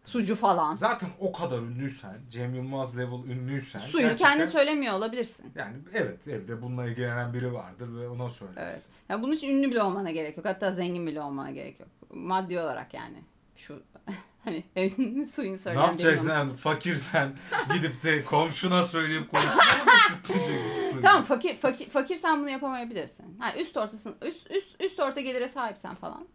Sucu 0.05 0.35
falan. 0.35 0.75
Zaten 0.75 1.09
o 1.21 1.33
kadar 1.33 1.59
ünlüysen, 1.59 2.17
Cem 2.31 2.55
Yılmaz 2.55 2.99
level 2.99 3.25
ünlüysen. 3.31 3.79
Suyu 3.81 4.03
gerçekten- 4.03 4.31
kendin 4.39 4.47
söylemiyor 4.47 4.95
olabilirsin. 4.95 5.53
Yani 5.55 5.77
evet 5.95 6.29
evde 6.29 6.63
bununla 6.63 6.87
ilgilenen 6.87 7.35
biri 7.35 7.53
vardır 7.53 7.97
ve 8.01 8.09
ona 8.09 8.31
söylersin. 8.31 8.63
Evet. 8.63 8.91
Yani 9.09 9.23
bunun 9.23 9.33
için 9.33 9.49
ünlü 9.49 9.71
bile 9.71 9.83
olmana 9.83 10.11
gerek 10.11 10.37
yok. 10.37 10.47
Hatta 10.47 10.73
zengin 10.73 11.07
bile 11.07 11.21
olmana 11.21 11.51
gerek 11.51 11.81
yok. 11.81 11.89
Maddi 12.11 12.61
olarak 12.61 12.95
yani. 12.95 13.17
Şu 13.57 13.83
hani 14.45 14.65
evinin 14.77 15.25
suyunu 15.25 15.55
Ne 15.55 15.59
söyleyen 15.59 15.83
yapacaksın 15.83 16.29
birinin 16.29 16.49
sen 16.49 16.57
fakirsen 16.57 17.33
gidip 17.75 18.03
de 18.03 18.25
komşuna 18.25 18.83
söyleyip 18.83 19.31
komşuna 19.31 19.53
mı 19.53 19.93
getirteceksin? 20.09 21.03
Tamam 21.03 21.23
fakir 21.23 21.57
fakir 21.57 21.91
fakirsen 21.91 22.41
bunu 22.41 22.51
yapamayabilirsin. 22.51 23.39
Yani 23.41 23.63
üst 23.63 23.77
ortasın 23.77 24.17
üst 24.23 24.51
üst 24.51 24.81
üst 24.81 25.01
orta 25.01 25.21
gelire 25.21 25.49
sahipsen 25.49 25.95
falan. 25.95 26.27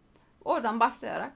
Oradan 0.44 0.80
başlayarak 0.80 1.32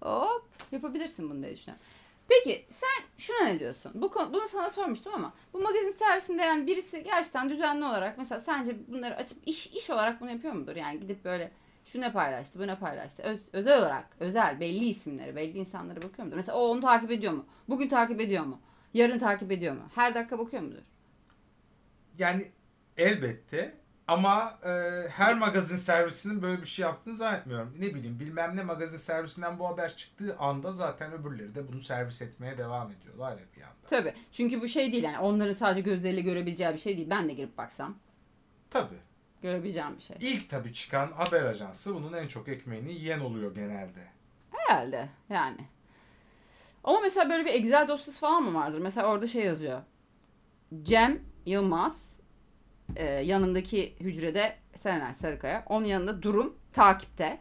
hop 0.00 0.44
yapabilirsin 0.72 1.30
bunu 1.30 1.42
diye 1.42 1.52
düşünüyorum. 1.52 1.86
Peki 2.28 2.66
sen 2.70 3.04
şuna 3.18 3.44
ne 3.44 3.60
diyorsun? 3.60 3.92
Bu 3.94 4.10
konu, 4.10 4.32
bunu 4.32 4.48
sana 4.48 4.70
sormuştum 4.70 5.14
ama 5.14 5.32
bu 5.52 5.58
magazin 5.60 5.92
servisinde 5.92 6.42
yani 6.42 6.66
birisi 6.66 7.04
gerçekten 7.04 7.50
düzenli 7.50 7.84
olarak 7.84 8.18
mesela 8.18 8.40
sence 8.40 8.76
bunları 8.88 9.16
açıp 9.16 9.38
iş 9.46 9.66
iş 9.66 9.90
olarak 9.90 10.20
bunu 10.20 10.30
yapıyor 10.30 10.54
mudur? 10.54 10.76
Yani 10.76 11.00
gidip 11.00 11.24
böyle 11.24 11.50
şu 11.92 12.00
ne 12.00 12.12
paylaştı, 12.12 12.58
bu 12.58 12.66
ne 12.66 12.78
paylaştı. 12.78 13.22
Öz- 13.22 13.48
özel 13.52 13.78
olarak, 13.78 14.06
özel, 14.20 14.60
belli 14.60 14.84
isimleri, 14.84 15.36
belli 15.36 15.58
insanlara 15.58 16.02
bakıyor 16.02 16.24
mudur? 16.24 16.36
Mesela 16.36 16.58
o 16.58 16.68
onu 16.68 16.80
takip 16.80 17.10
ediyor 17.10 17.32
mu? 17.32 17.46
Bugün 17.68 17.88
takip 17.88 18.20
ediyor 18.20 18.44
mu? 18.44 18.60
Yarın 18.94 19.18
takip 19.18 19.52
ediyor 19.52 19.74
mu? 19.74 19.82
Her 19.94 20.14
dakika 20.14 20.38
bakıyor 20.38 20.62
mudur? 20.62 20.82
Yani 22.18 22.50
elbette 22.96 23.74
ama 24.06 24.58
e, 24.64 24.70
her 25.08 25.38
magazin 25.38 25.76
servisinin 25.76 26.42
böyle 26.42 26.60
bir 26.60 26.66
şey 26.66 26.82
yaptığını 26.82 27.16
zannetmiyorum. 27.16 27.74
Ne 27.78 27.94
bileyim 27.94 28.20
bilmem 28.20 28.56
ne 28.56 28.62
magazin 28.62 28.96
servisinden 28.96 29.58
bu 29.58 29.68
haber 29.68 29.96
çıktığı 29.96 30.36
anda 30.38 30.72
zaten 30.72 31.12
öbürleri 31.12 31.54
de 31.54 31.72
bunu 31.72 31.80
servis 31.80 32.22
etmeye 32.22 32.58
devam 32.58 32.92
ediyorlar 32.92 33.32
ya 33.32 33.44
bir 33.56 33.60
yanda. 33.60 33.86
Tabii. 33.86 34.14
Çünkü 34.32 34.60
bu 34.60 34.68
şey 34.68 34.92
değil 34.92 35.04
yani 35.04 35.18
onların 35.18 35.54
sadece 35.54 35.80
gözleriyle 35.80 36.20
görebileceği 36.20 36.72
bir 36.72 36.78
şey 36.78 36.96
değil. 36.96 37.10
Ben 37.10 37.28
de 37.28 37.32
girip 37.32 37.58
baksam 37.58 37.96
Tabii. 38.70 39.07
Görebileceğim 39.42 39.96
bir 39.96 40.02
şey. 40.02 40.16
İlk 40.20 40.50
tabii 40.50 40.72
çıkan 40.72 41.12
haber 41.12 41.42
ajansı 41.44 41.94
bunun 41.94 42.12
en 42.12 42.26
çok 42.28 42.48
ekmeğini 42.48 42.92
yiyen 42.92 43.20
oluyor 43.20 43.54
genelde. 43.54 44.06
Herhalde 44.50 45.08
yani. 45.30 45.60
Ama 46.84 47.00
mesela 47.00 47.30
böyle 47.30 47.44
bir 47.44 47.54
Excel 47.54 47.88
dosyası 47.88 48.20
falan 48.20 48.42
mı 48.42 48.54
vardır? 48.58 48.78
Mesela 48.78 49.06
orada 49.06 49.26
şey 49.26 49.44
yazıyor. 49.44 49.80
Cem 50.82 51.20
Yılmaz 51.46 52.12
e, 52.96 53.04
yanındaki 53.04 53.96
hücrede 54.00 54.56
Serenay 54.76 55.14
Sarıkaya. 55.14 55.64
Onun 55.68 55.86
yanında 55.86 56.22
durum 56.22 56.56
takipte. 56.72 57.38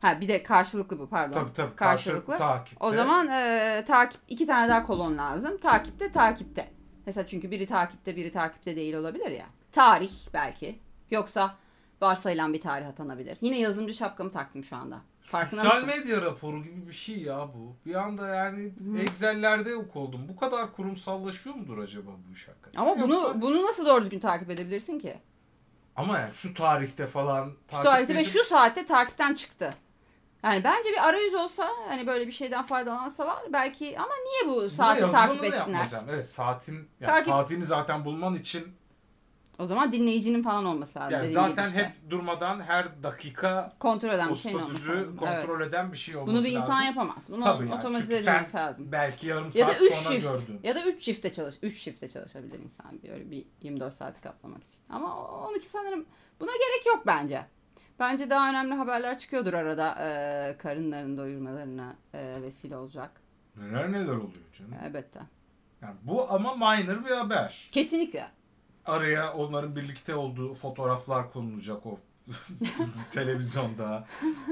Ha 0.00 0.20
bir 0.20 0.28
de 0.28 0.42
karşılıklı 0.42 0.98
bu 0.98 1.08
pardon. 1.08 1.32
Tabii 1.40 1.52
tabii 1.52 1.76
Karşılıklı. 1.76 2.26
karşılıklı 2.26 2.38
takipte. 2.38 2.84
O 2.84 2.92
zaman 2.92 3.28
e, 3.28 3.84
takip 3.86 4.20
iki 4.28 4.46
tane 4.46 4.68
daha 4.68 4.86
kolon 4.86 5.18
lazım. 5.18 5.58
Takipte 5.58 6.12
takipte. 6.12 6.68
Mesela 7.06 7.26
çünkü 7.26 7.50
biri 7.50 7.66
takipte 7.66 8.16
biri 8.16 8.32
takipte 8.32 8.76
değil 8.76 8.94
olabilir 8.94 9.30
ya. 9.30 9.46
Tarih 9.72 10.12
belki. 10.34 10.78
Yoksa 11.14 11.54
varsayılan 12.02 12.52
bir 12.52 12.60
tarih 12.60 12.88
atanabilir. 12.88 13.38
Yine 13.40 13.58
yazılımcı 13.60 13.94
şapkamı 13.94 14.30
taktım 14.30 14.64
şu 14.64 14.76
anda. 14.76 15.00
Farkında 15.20 15.60
Sosyal 15.62 15.82
mısın? 15.84 16.00
medya 16.00 16.22
raporu 16.22 16.62
gibi 16.62 16.86
bir 16.88 16.92
şey 16.92 17.18
ya 17.22 17.48
bu. 17.54 17.76
Bir 17.86 17.94
anda 17.94 18.28
yani 18.28 18.72
Excel'lerde 19.00 19.70
yok 19.70 19.96
oldum. 19.96 20.20
Bu 20.28 20.36
kadar 20.36 20.72
kurumsallaşıyor 20.72 21.56
mudur 21.56 21.78
acaba 21.78 22.10
bu 22.28 22.32
iş 22.32 22.48
hakikaten? 22.48 22.80
Ama 22.80 22.98
bunu 23.00 23.14
Yoksa- 23.14 23.40
bunu 23.40 23.62
nasıl 23.64 23.86
doğru 23.86 24.02
düzgün 24.02 24.20
takip 24.20 24.50
edebilirsin 24.50 24.98
ki? 24.98 25.18
Ama 25.96 26.18
yani 26.18 26.34
şu 26.34 26.54
tarihte 26.54 27.06
falan 27.06 27.52
Şu 27.70 27.82
tarihte 27.82 28.14
ve 28.14 28.18
takipleşip- 28.18 28.32
şu 28.38 28.44
saatte 28.44 28.86
takipten 28.86 29.34
çıktı. 29.34 29.74
Yani 30.44 30.64
bence 30.64 30.88
bir 30.90 31.08
arayüz 31.08 31.34
olsa 31.34 31.68
hani 31.88 32.06
böyle 32.06 32.26
bir 32.26 32.32
şeyden 32.32 32.62
faydalansalar 32.62 33.38
belki 33.52 33.98
ama 33.98 34.12
niye 34.24 34.54
bu 34.56 34.70
saati 34.70 35.00
takip 35.06 35.44
etsinler? 35.44 35.58
yapmayacağım. 35.58 36.04
Evet 36.10 36.26
saatin 36.30 36.74
yani 37.00 37.10
Takip- 37.12 37.24
saatini 37.24 37.64
zaten 37.64 38.04
bulman 38.04 38.34
için 38.34 38.64
O 39.58 39.66
zaman 39.66 39.92
dinleyicinin 39.92 40.42
falan 40.42 40.64
olması 40.64 40.98
lazım. 40.98 41.12
yani 41.18 41.32
zaten 41.32 41.66
işte. 41.66 41.78
hep 41.78 42.10
durmadan 42.10 42.60
her 42.60 43.02
dakika 43.02 43.72
kontrol 43.78 44.08
eden 44.08 44.28
bir 44.30 44.34
şeyin 44.34 44.58
olması 44.58 45.06
kontrol 45.18 45.60
Evet. 45.60 45.68
eden 45.68 45.92
bir 45.92 45.96
şey 45.96 46.16
olması 46.16 46.36
Bunu 46.36 46.44
bir 46.44 46.50
insan 46.52 46.70
lazım. 46.70 46.84
yapamaz. 46.86 47.16
Bunu 47.28 47.44
Tabii 47.44 47.64
yani. 47.68 47.74
otomatize 47.78 48.16
edilmesi 48.16 48.56
lazım. 48.56 48.92
belki 48.92 49.26
yarım 49.26 49.48
Ya 49.54 49.68
da 49.68 49.72
saat 49.72 49.82
3 49.82 49.94
sonra 49.94 50.14
shift. 50.14 50.28
gördün. 50.48 50.60
Ya 50.62 50.74
da 50.74 50.82
3 50.86 51.02
shifte 51.02 51.32
çalış 51.32 51.54
3 51.62 51.78
shifte 51.80 52.08
çalışabilir 52.10 52.58
insan 52.58 53.02
bir 53.02 53.10
öyle 53.10 53.30
bir 53.30 53.44
24 53.62 53.94
saati 53.94 54.20
kaplamak 54.20 54.64
için. 54.64 54.78
Ama 54.90 55.16
o- 55.16 55.46
onunki 55.48 55.66
sanırım 55.68 56.04
buna 56.40 56.50
gerek 56.52 56.86
yok 56.86 57.02
bence. 57.06 57.46
Bence 57.98 58.30
daha 58.30 58.50
önemli 58.50 58.74
haberler 58.74 59.18
çıkıyordur 59.18 59.52
arada 59.54 59.94
e, 60.00 60.56
karınların 60.58 61.18
doyurmalarına 61.18 61.96
e, 62.14 62.42
vesile 62.42 62.76
olacak. 62.76 63.10
Neler 63.56 63.92
neler 63.92 64.06
oluyor 64.12 64.32
canım. 64.52 64.74
Elbette. 64.84 65.20
Yani 65.82 65.94
bu 66.02 66.32
ama 66.32 66.54
minor 66.54 67.04
bir 67.04 67.10
haber. 67.10 67.68
Kesinlikle. 67.72 68.26
Araya 68.86 69.32
onların 69.32 69.76
birlikte 69.76 70.14
olduğu 70.14 70.54
fotoğraflar 70.54 71.32
konulacak 71.32 71.86
o 71.86 71.98
televizyonda. 73.12 74.06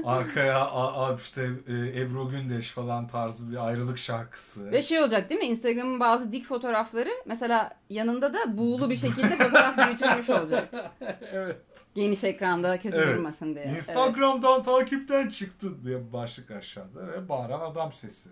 Arkaya 0.05 0.59
a, 0.59 1.07
a, 1.09 1.15
işte 1.15 1.49
e, 1.67 2.01
Ebru 2.01 2.29
Gündeş 2.29 2.71
falan 2.71 3.07
tarzı 3.07 3.51
bir 3.51 3.67
ayrılık 3.67 3.97
şarkısı. 3.97 4.71
Ve 4.71 4.81
şey 4.81 4.99
olacak 4.99 5.29
değil 5.29 5.41
mi? 5.41 5.47
Instagram'ın 5.47 5.99
bazı 5.99 6.31
dik 6.31 6.45
fotoğrafları 6.45 7.09
mesela 7.25 7.77
yanında 7.89 8.33
da 8.33 8.57
buğulu 8.57 8.89
bir 8.89 8.95
şekilde 8.95 9.37
fotoğraf 9.37 9.77
büyütülmüş 9.77 10.29
olacak. 10.29 10.73
evet. 11.31 11.57
Geniş 11.95 12.23
ekranda 12.23 12.79
kötü 12.79 12.97
Evet. 12.97 13.17
durmasın 13.17 13.55
diye. 13.55 13.65
Evet. 13.65 13.75
Instagram'dan 13.77 14.63
takipten 14.63 15.29
çıktı 15.29 15.83
diye 15.85 16.13
başlık 16.13 16.51
aşağıda 16.51 17.07
ve 17.07 17.29
bağıran 17.29 17.59
adam 17.71 17.93
sesi. 17.93 18.29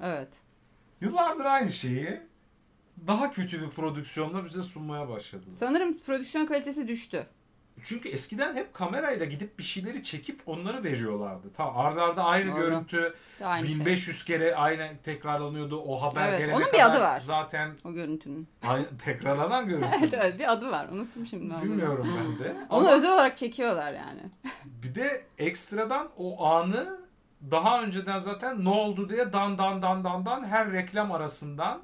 evet. 0.00 0.28
Yıllardır 1.00 1.44
aynı 1.44 1.72
şeyi 1.72 2.20
daha 3.06 3.30
kötü 3.32 3.62
bir 3.62 3.70
prodüksiyonla 3.70 4.44
bize 4.44 4.62
sunmaya 4.62 5.08
başladı. 5.08 5.44
Sanırım 5.60 5.98
prodüksiyon 5.98 6.46
kalitesi 6.46 6.88
düştü. 6.88 7.26
Çünkü 7.84 8.08
eskiden 8.08 8.54
hep 8.54 8.74
kamerayla 8.74 9.26
gidip 9.26 9.58
bir 9.58 9.62
şeyleri 9.64 10.02
çekip 10.02 10.42
onları 10.46 10.84
veriyorlardı. 10.84 11.46
Tamam 11.56 11.78
arda 11.78 12.02
arda 12.02 12.24
aynı 12.24 12.50
Doğru. 12.52 12.60
görüntü 12.60 13.14
Aynı 13.44 13.66
şey. 13.66 13.76
1500 13.80 14.24
kere 14.24 14.54
aynı 14.56 14.90
tekrarlanıyordu. 15.04 15.80
O 15.80 16.02
haber 16.02 16.28
Evet, 16.28 16.38
gelene 16.38 16.54
onun 16.56 16.66
bir 16.66 16.70
kadar 16.72 16.90
adı 16.90 17.00
var. 17.00 17.20
zaten 17.20 17.70
O 17.84 17.92
görüntünün. 17.92 18.48
aynı, 18.62 18.86
tekrarlanan 19.04 19.68
görüntü. 19.68 19.88
evet 20.00 20.14
evet 20.14 20.38
bir 20.38 20.52
adı 20.52 20.70
var. 20.70 20.88
Unuttum 20.88 21.26
şimdi. 21.26 21.54
Bilmiyorum 21.62 22.08
ben 22.18 22.44
de. 22.44 22.56
Onu 22.70 22.80
Ama 22.88 22.92
özel 22.96 23.12
olarak 23.14 23.36
çekiyorlar 23.36 23.92
yani. 23.92 24.20
bir 24.64 24.94
de 24.94 25.22
ekstradan 25.38 26.08
o 26.16 26.44
anı 26.46 27.00
daha 27.50 27.82
önceden 27.82 28.18
zaten 28.18 28.64
ne 28.64 28.68
oldu 28.68 29.08
diye 29.08 29.32
dan 29.32 29.58
dan 29.58 29.82
dan 29.82 30.04
dan 30.04 30.26
dan 30.26 30.44
her 30.44 30.72
reklam 30.72 31.12
arasından 31.12 31.80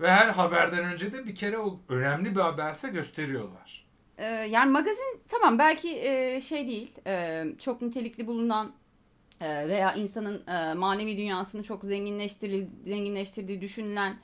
ve 0.00 0.10
her 0.10 0.28
haberden 0.28 0.84
önce 0.84 1.12
de 1.12 1.26
bir 1.26 1.34
kere 1.34 1.58
o 1.58 1.80
önemli 1.88 2.34
bir 2.34 2.40
haberse 2.40 2.88
gösteriyorlar. 2.88 3.88
Ee, 4.18 4.24
yani 4.24 4.70
magazin 4.70 5.20
tamam 5.28 5.58
belki 5.58 5.98
e, 5.98 6.40
şey 6.40 6.68
değil 6.68 6.92
e, 7.06 7.44
çok 7.58 7.82
nitelikli 7.82 8.26
bulunan 8.26 8.72
e, 9.40 9.68
veya 9.68 9.94
insanın 9.94 10.44
manevi 10.78 11.16
dünyasını 11.16 11.62
çok 11.62 11.84
zenginleştirdiği 11.84 13.60
düşünülen 13.60 14.16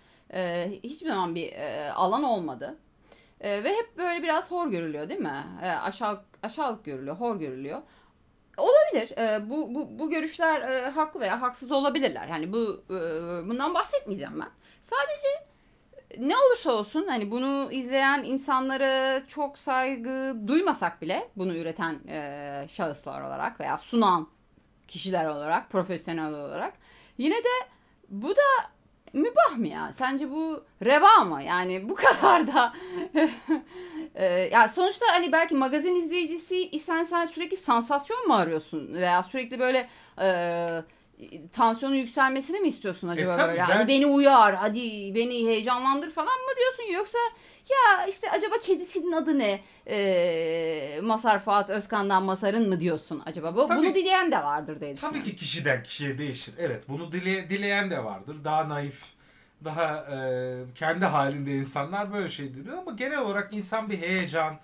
hiçbir 0.83 1.09
zaman 1.09 1.35
bir 1.35 1.55
alan 1.91 2.23
olmadı. 2.23 2.79
Ve 3.41 3.69
hep 3.69 3.99
böyle 3.99 4.23
biraz 4.23 4.51
hor 4.51 4.71
görülüyor 4.71 5.09
değil 5.09 5.21
mi? 5.21 5.45
E, 5.63 5.69
aşağı, 5.69 6.25
aşağılık 6.43 6.85
görülüyor, 6.85 7.17
hor 7.17 7.37
görülüyor. 7.37 7.83
Olabilir. 8.57 9.13
Bu, 9.51 9.75
bu, 9.75 9.99
bu 9.99 10.11
görüşler 10.11 10.83
haklı 10.91 11.21
veya 11.21 11.41
haksız 11.41 11.73
olabilirler. 11.73 12.29
Yani 12.29 12.53
bu 12.53 12.85
bundan 13.49 13.75
bahsetmeyeceğim 13.75 14.41
ben. 14.41 14.51
Sadece 14.83 15.54
ne 16.19 16.37
olursa 16.37 16.73
olsun 16.73 17.07
hani 17.09 17.31
bunu 17.31 17.69
izleyen 17.73 18.25
insanlara 18.25 19.27
çok 19.27 19.59
saygı 19.59 20.37
duymasak 20.47 21.03
bile 21.03 21.29
bunu 21.37 21.57
üreten 21.57 22.09
e, 22.09 22.67
şahıslar 22.69 23.23
olarak 23.23 23.61
veya 23.61 23.77
sunan 23.79 24.29
kişiler 24.89 25.27
olarak, 25.27 25.71
profesyonel 25.71 26.33
olarak 26.33 26.75
yine 27.19 27.35
de 27.35 27.69
bu 28.09 28.37
da 28.37 28.71
mübah 29.13 29.57
mı 29.57 29.69
ya? 29.69 29.93
Sence 29.93 30.31
bu 30.31 30.65
reva 30.85 31.25
mı? 31.25 31.43
Yani 31.43 31.89
bu 31.89 31.95
kadar 32.05 32.47
da 32.47 32.73
e, 34.15 34.25
ya 34.27 34.69
sonuçta 34.69 35.07
hani 35.13 35.33
belki 35.33 35.55
magazin 35.55 35.95
izleyicisi 35.95 36.69
isen 36.69 37.05
sen 37.05 37.27
sürekli 37.27 37.57
sansasyon 37.57 38.29
mu 38.29 38.35
arıyorsun 38.35 38.95
veya 38.95 39.23
sürekli 39.23 39.59
böyle 39.59 39.89
e, 40.21 40.29
tansiyonun 41.53 41.95
yükselmesini 41.95 42.61
mi 42.61 42.69
istiyorsun 42.69 43.09
acaba 43.09 43.35
E, 43.35 43.37
tabii 43.37 43.49
böyle? 43.49 43.61
ben- 43.61 43.65
Hani 43.65 43.89
beni 43.89 44.07
uyar, 44.07 44.55
hadi 44.55 45.15
beni 45.15 45.47
heyecanlandır 45.47 46.11
falan 46.11 46.27
mı 46.35 46.51
diyorsun 46.59 46.95
yoksa 46.95 47.19
ya 47.71 48.07
işte 48.07 48.31
acaba 48.31 48.55
kedisinin 48.63 49.13
adı 49.13 49.39
ne? 49.39 49.61
Ee, 49.87 51.01
Masar 51.03 51.39
Fuat 51.45 51.71
Özkan'dan 51.71 52.23
Masar'ın 52.23 52.69
mı 52.69 52.81
diyorsun 52.81 53.23
acaba? 53.27 53.57
Bu, 53.57 53.69
Tabii. 53.69 53.79
bunu 53.79 53.95
dileyen 53.95 54.33
de 54.33 54.37
vardır 54.37 54.81
diye. 54.81 54.95
Tabii 54.95 55.23
ki 55.23 55.37
kişiden 55.37 55.83
kişiye 55.83 56.19
değişir. 56.19 56.55
Evet 56.59 56.89
bunu 56.89 57.13
dile, 57.13 57.51
dileyen 57.51 57.91
de 57.91 58.05
vardır. 58.05 58.37
Daha 58.45 58.69
naif, 58.69 59.03
daha 59.65 59.97
e, 59.97 60.19
kendi 60.75 61.05
halinde 61.05 61.53
insanlar 61.53 62.13
böyle 62.13 62.29
şey 62.29 62.55
diliyor 62.55 62.79
ama 62.79 62.93
genel 62.93 63.19
olarak 63.19 63.53
insan 63.53 63.91
bir 63.91 63.99
heyecan, 63.99 64.59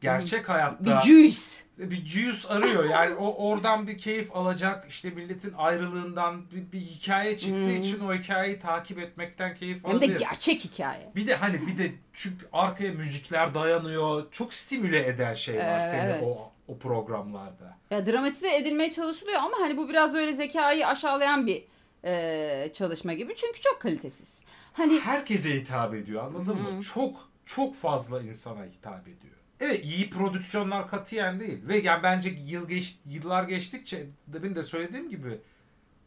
gerçek 0.00 0.48
hayatta 0.48 0.84
Bir 0.84 1.00
juice. 1.06 1.40
bir 1.78 2.06
juice 2.06 2.48
arıyor. 2.48 2.84
Yani 2.90 3.14
o 3.14 3.48
oradan 3.48 3.86
bir 3.86 3.98
keyif 3.98 4.36
alacak. 4.36 4.86
işte 4.88 5.10
milletin 5.10 5.54
ayrılığından 5.58 6.50
bir, 6.50 6.72
bir 6.72 6.80
hikaye 6.80 7.38
çıktığı 7.38 7.64
Hmm. 7.64 7.76
için 7.76 8.00
o 8.00 8.14
hikayeyi 8.14 8.58
takip 8.60 8.98
etmekten 8.98 9.54
keyif 9.54 9.84
Hem 9.84 10.00
de 10.00 10.04
alıyor. 10.04 10.18
gerçek 10.20 10.64
hikaye. 10.64 11.12
Bir 11.16 11.26
de 11.26 11.34
hani 11.36 11.66
bir 11.66 11.78
de 11.78 11.92
çünkü 12.12 12.46
arkaya 12.52 12.92
müzikler 12.92 13.54
dayanıyor. 13.54 14.26
Çok 14.30 14.54
stimüle 14.54 15.06
eden 15.06 15.34
şey 15.34 15.56
var 15.58 15.78
Ee, 15.78 15.80
seni 15.80 16.00
evet. 16.10 16.22
o 16.26 16.52
o 16.68 16.78
programlarda. 16.78 17.76
Ya 17.90 18.06
dramatize 18.06 18.56
edilmeye 18.56 18.90
çalışılıyor 18.90 19.38
ama 19.38 19.56
hani 19.60 19.76
bu 19.76 19.88
biraz 19.88 20.14
böyle 20.14 20.36
zekayı 20.36 20.86
aşağılayan 20.86 21.46
bir 21.46 21.64
e, 22.04 22.72
çalışma 22.72 23.12
gibi. 23.12 23.34
Çünkü 23.36 23.60
çok 23.60 23.80
kalitesiz. 23.80 24.28
Hani 24.72 25.00
herkese 25.00 25.54
hitap 25.54 25.94
ediyor 25.94 26.24
anladın 26.26 26.56
mı? 26.56 26.82
Çok 26.94 27.30
çok 27.46 27.74
fazla 27.76 28.22
insana 28.22 28.64
hitap 28.64 29.02
ediyor. 29.08 29.34
Evet 29.60 29.84
iyi 29.84 30.10
prodüksiyonlar 30.10 30.88
katiyen 30.88 31.40
değil 31.40 31.58
ve 31.68 31.78
yani 31.78 32.02
bence 32.02 32.30
yıl 32.46 32.68
geç, 32.68 32.98
yıllar 33.06 33.42
geçtikçe 33.42 34.06
demin 34.26 34.54
de 34.54 34.62
söylediğim 34.62 35.10
gibi 35.10 35.38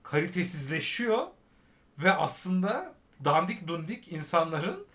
kalitesizleşiyor 0.03 1.27
ve 1.99 2.11
aslında 2.11 2.93
dandik 3.25 3.67
dundik 3.67 4.11
insanların 4.11 4.85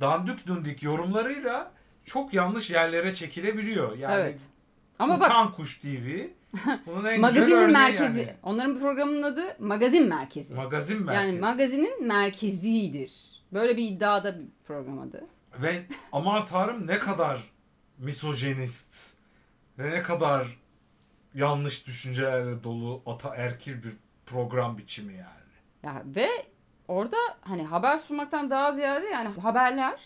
dandik 0.00 0.46
dundik 0.46 0.82
yorumlarıyla 0.82 1.72
çok 2.04 2.34
yanlış 2.34 2.70
yerlere 2.70 3.14
çekilebiliyor. 3.14 3.96
Yani 3.98 4.14
evet. 4.14 4.40
Ama 4.98 5.20
bak 5.20 5.26
Uçan 5.26 5.52
Kuş 5.52 5.78
TV 5.78 6.18
bunun 6.86 7.04
en 7.04 7.20
magazinin 7.20 7.70
merkezi. 7.70 8.18
yani. 8.18 8.34
Onların 8.42 8.78
programının 8.78 9.22
adı 9.22 9.56
Magazin 9.58 10.08
Merkezi. 10.08 10.54
Magazin 10.54 11.02
merkezi. 11.02 11.26
Yani 11.26 11.40
magazinin 11.40 12.06
merkezidir. 12.06 13.12
Böyle 13.52 13.76
bir 13.76 13.88
iddiada 13.88 14.38
bir 14.38 14.46
program 14.66 14.98
adı. 14.98 15.24
Ve 15.62 15.82
aman 16.12 16.46
tanrım 16.46 16.86
ne 16.86 16.98
kadar 16.98 17.53
misojenist 17.98 19.16
ve 19.78 19.90
ne 19.90 20.02
kadar 20.02 20.46
yanlış 21.34 21.86
düşüncelerle 21.86 22.64
dolu 22.64 23.02
ataerkil 23.06 23.82
bir 23.82 23.92
program 24.26 24.78
biçimi 24.78 25.12
yani. 25.12 25.24
Ya 25.82 26.02
ve 26.06 26.28
orada 26.88 27.16
hani 27.40 27.62
haber 27.64 27.98
sunmaktan 27.98 28.50
daha 28.50 28.72
ziyade 28.72 29.06
yani 29.06 29.28
haberler 29.28 30.00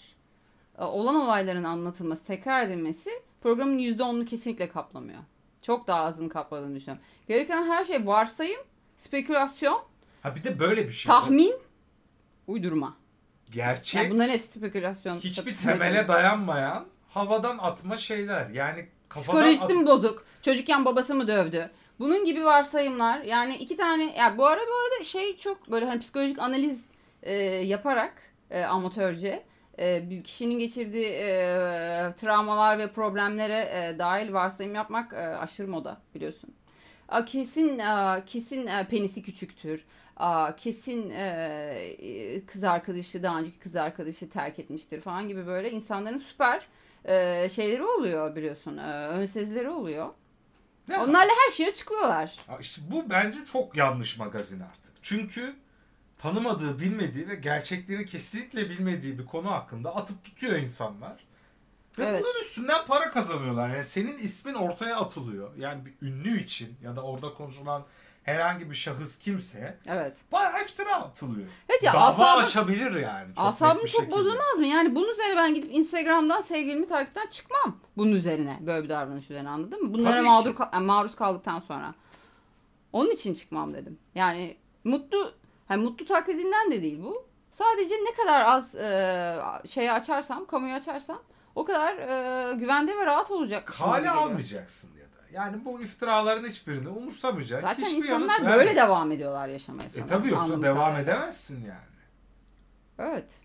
e, 0.79 0.85
olan 0.85 1.17
olayların 1.17 1.65
anlatılması, 1.65 2.25
tekrar 2.25 2.63
edilmesi 2.63 3.11
programın 3.41 3.79
%10'unu 3.79 4.25
kesinlikle 4.25 4.69
kaplamıyor. 4.69 5.21
Çok 5.63 5.87
daha 5.87 6.01
azını 6.01 6.29
kapladığını 6.29 6.75
düşünüyorum. 6.75 7.05
Gereken 7.29 7.65
her 7.65 7.85
şey 7.85 8.07
varsayım, 8.07 8.61
spekülasyon, 8.99 9.83
Ha 10.23 10.37
bir 10.37 10.45
de 10.45 10.59
böyle 10.59 10.85
bir 10.85 10.93
şey. 10.93 11.11
tahmin, 11.11 11.55
uydurma. 12.47 12.97
Gerçek 13.51 13.95
Yani 14.03 14.11
bunların 14.11 14.33
hepsi 14.33 14.49
spekülasyon. 14.59 15.17
hiçbir 15.17 15.57
temele 15.57 16.09
dayanmayan 16.09 16.87
havadan 17.09 17.59
atma 17.59 17.97
şeyler. 17.97 18.51
Yani 18.51 18.87
kafadan 19.09 19.41
Psikolojisi 19.41 19.65
at- 19.65 19.71
mi 19.71 19.87
bozuk? 19.87 20.25
Çocukken 20.43 20.85
babası 20.85 21.15
mı 21.15 21.29
dövdü? 21.29 21.71
Bunun 21.99 22.25
gibi 22.25 22.45
varsayımlar 22.45 23.23
yani 23.23 23.57
iki 23.57 23.77
tane 23.77 24.17
ya 24.17 24.39
bu 24.39 24.47
ara 24.47 24.61
bu 24.61 24.75
arada 24.75 25.05
şey 25.05 25.37
çok 25.37 25.71
böyle 25.71 25.87
hani 25.87 26.01
psikolojik 26.01 26.39
analiz 26.39 26.85
e, 27.23 27.35
yaparak 27.43 28.15
e, 28.51 28.65
amatörce 28.65 29.45
e, 29.79 30.11
bir 30.11 30.25
kişinin 30.25 30.59
geçirdiği 30.59 31.07
e, 31.07 31.29
travmalar 32.21 32.79
ve 32.79 32.93
problemlere 32.93 33.59
e, 33.59 33.99
dahil 33.99 34.33
varsayım 34.33 34.75
yapmak 34.75 35.13
e, 35.13 35.17
aşırı 35.17 35.69
moda 35.69 36.01
biliyorsun. 36.15 36.55
A, 37.09 37.25
kesin 37.25 37.79
a, 37.79 38.25
kesin 38.25 38.67
e, 38.67 38.87
penisi 38.91 39.23
küçüktür. 39.23 39.85
A, 40.17 40.57
kesin 40.57 41.11
e, 41.11 41.25
e, 41.99 42.45
kız 42.47 42.65
arkadaşı 42.65 43.23
daha 43.23 43.39
önceki 43.39 43.59
kız 43.59 43.77
arkadaşı 43.77 44.31
terk 44.31 44.59
etmiştir 44.59 45.01
falan 45.01 45.29
gibi 45.29 45.47
böyle 45.47 45.71
insanların 45.71 46.19
süper 46.19 46.67
e, 47.05 47.49
şeyleri 47.49 47.85
oluyor 47.85 48.37
biliyorsun. 48.37 48.77
E, 48.77 49.07
ön 49.09 49.27
sezileri 49.27 49.69
oluyor. 49.69 50.09
Ya, 50.89 51.05
Onlarla 51.05 51.31
her 51.47 51.53
şeyi 51.53 51.69
açıklıyorlar. 51.69 52.37
işte 52.61 52.83
bu 52.91 53.11
bence 53.11 53.39
çok 53.53 53.77
yanlış 53.77 54.19
magazin 54.19 54.61
artık. 54.61 54.93
Çünkü 55.03 55.55
tanımadığı, 56.19 56.81
bilmediği 56.81 57.29
ve 57.29 57.35
gerçekleri 57.35 58.07
kesinlikle 58.07 58.71
bilmediği 58.71 59.19
bir 59.19 59.27
konu 59.27 59.51
hakkında 59.51 59.95
atıp 59.97 60.25
tutuyor 60.25 60.57
insanlar. 60.57 61.25
Ve 61.99 62.05
Evet. 62.05 62.23
bunun 62.25 62.43
üstünden 62.45 62.87
para 62.87 63.11
kazanıyorlar. 63.11 63.69
Yani 63.71 63.85
senin 63.85 64.19
ismin 64.19 64.55
ortaya 64.55 64.97
atılıyor. 64.97 65.51
Yani 65.57 65.83
bir 65.87 66.07
ünlü 66.07 66.41
için 66.43 66.77
ya 66.83 66.97
da 66.97 67.03
orada 67.03 67.35
konuşulan 67.35 67.85
herhangi 68.29 68.71
bir 68.71 68.75
şahıs 68.75 69.19
kimse 69.19 69.79
Evet. 69.87 70.17
bayağı 70.33 70.63
iftira 70.63 70.95
atılıyor. 70.97 71.49
Evet 71.69 71.83
ya 71.83 71.93
Dava 71.93 72.05
asabım, 72.05 72.45
açabilir 72.45 73.01
yani. 73.01 73.35
Çok 73.35 73.45
asabım 73.45 73.87
çok 73.87 74.11
bozulmaz 74.11 74.59
mı? 74.59 74.67
Yani 74.67 74.95
bunun 74.95 75.13
üzerine 75.13 75.37
ben 75.37 75.55
gidip 75.55 75.75
Instagram'dan 75.75 76.41
sevgilimi 76.41 76.89
takipten 76.89 77.27
çıkmam. 77.27 77.77
Bunun 77.97 78.13
üzerine. 78.13 78.59
Böyle 78.61 78.85
bir 78.85 78.89
davranış 78.89 79.25
üzerine 79.25 79.49
anladın 79.49 79.83
mı? 79.83 79.95
Bunlara 79.95 80.23
mağdur 80.23 80.55
yani 80.73 80.87
maruz 80.87 81.17
kaldıktan 81.17 81.61
sonra. 81.61 81.95
Onun 82.93 83.11
için 83.11 83.35
çıkmam 83.35 83.75
dedim. 83.75 83.99
Yani 84.15 84.57
mutlu 84.85 85.33
hani 85.69 85.83
mutlu 85.83 86.07
taklidinden 86.07 86.71
de 86.71 86.83
değil 86.83 87.03
bu. 87.03 87.27
Sadece 87.51 87.95
ne 87.95 88.15
kadar 88.23 88.41
az 88.45 88.75
e, 88.75 89.39
şeyi 89.71 89.93
açarsam, 89.93 90.47
kamuyu 90.47 90.75
açarsam 90.75 91.23
o 91.55 91.65
kadar 91.65 91.97
e, 91.97 92.55
güvende 92.55 92.97
ve 92.97 93.07
rahat 93.07 93.31
olacak. 93.31 93.67
Kale 93.79 94.11
almayacaksın. 94.11 94.98
Yani 95.33 95.65
bu 95.65 95.81
iftiraların 95.83 96.49
hiçbirini 96.49 96.89
umursamayacak. 96.89 97.63
Zaten 97.63 97.83
Hiçbir 97.83 97.97
insanlar 97.97 98.47
böyle 98.47 98.77
devam 98.77 99.13
ediyorlar 99.13 99.49
yaşamaya. 99.49 99.87
E 99.87 99.89
sana, 99.89 100.07
tabii 100.07 100.29
yoksa 100.29 100.63
devam 100.63 100.77
kadarıyla. 100.77 101.03
edemezsin 101.03 101.65
yani. 101.65 101.89
Evet. 102.99 103.41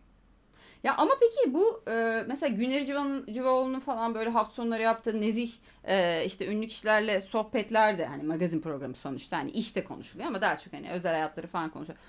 Ya 0.83 0.95
ama 0.97 1.11
peki 1.19 1.53
bu 1.53 1.83
e, 1.87 2.23
mesela 2.27 2.55
Güner 2.55 2.85
Civaoğlu'nun 3.33 3.79
falan 3.79 4.15
böyle 4.15 4.29
hafta 4.29 4.53
sonları 4.53 4.81
yaptığı 4.81 5.21
nezih 5.21 5.51
e, 5.83 6.25
işte 6.25 6.47
ünlü 6.47 6.67
kişilerle 6.67 7.21
sohbetler 7.21 7.97
de 7.97 8.05
hani 8.05 8.23
magazin 8.23 8.61
programı 8.61 8.95
sonuçta 8.95 9.37
hani 9.37 9.51
işte 9.51 9.83
konuşuluyor 9.83 10.27
ama 10.27 10.41
daha 10.41 10.57
çok 10.57 10.73
hani 10.73 10.91
özel 10.91 11.11
hayatları 11.11 11.47
falan 11.47 11.69
konuşuyor. 11.69 11.99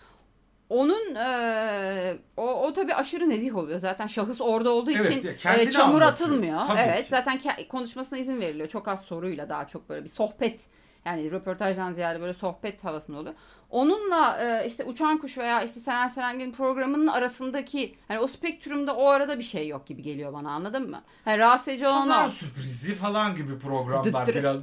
Onun 0.74 1.14
e, 1.14 2.16
o, 2.36 2.42
o 2.66 2.72
tabii 2.72 2.94
aşırı 2.94 3.28
nezih 3.28 3.56
oluyor. 3.56 3.78
Zaten 3.78 4.06
şahıs 4.06 4.40
orada 4.40 4.70
olduğu 4.70 4.90
Evet, 4.90 5.16
için 5.16 5.28
e, 5.28 5.70
çamur 5.70 6.00
anlatıyor. 6.00 6.00
atılmıyor. 6.02 6.60
Tabii 6.66 6.80
evet 6.80 7.02
ki. 7.02 7.10
zaten 7.10 7.40
konuşmasına 7.68 8.18
izin 8.18 8.40
veriliyor. 8.40 8.68
Çok 8.68 8.88
az 8.88 9.00
soruyla 9.02 9.48
daha 9.48 9.66
çok 9.66 9.88
böyle 9.88 10.04
bir 10.04 10.08
sohbet 10.08 10.60
yani 11.04 11.30
röportajdan 11.30 11.92
ziyade 11.92 12.20
böyle 12.20 12.34
sohbet 12.34 12.84
havasında 12.84 13.18
oluyor. 13.18 13.34
Onunla 13.70 14.38
e, 14.40 14.66
işte 14.66 14.84
Uçan 14.84 15.18
Kuş 15.18 15.38
veya 15.38 15.62
işte 15.62 15.80
Seren 15.80 16.08
Serengil'in 16.08 16.52
programının 16.52 17.06
arasındaki 17.06 17.94
hani 18.08 18.18
o 18.18 18.26
spektrumda 18.26 18.96
o 18.96 19.08
arada 19.08 19.38
bir 19.38 19.44
şey 19.44 19.68
yok 19.68 19.86
gibi 19.86 20.02
geliyor 20.02 20.32
bana 20.32 20.50
anladın 20.50 20.90
mı? 20.90 21.02
Hani 21.24 21.38
rahatsız 21.38 21.68
edici 21.68 21.86
olan 21.86 22.00
Pazar 22.08 22.28
sürprizi 22.28 22.94
falan 22.94 23.34
gibi 23.34 23.58
programlar 23.58 24.26
biraz 24.26 24.56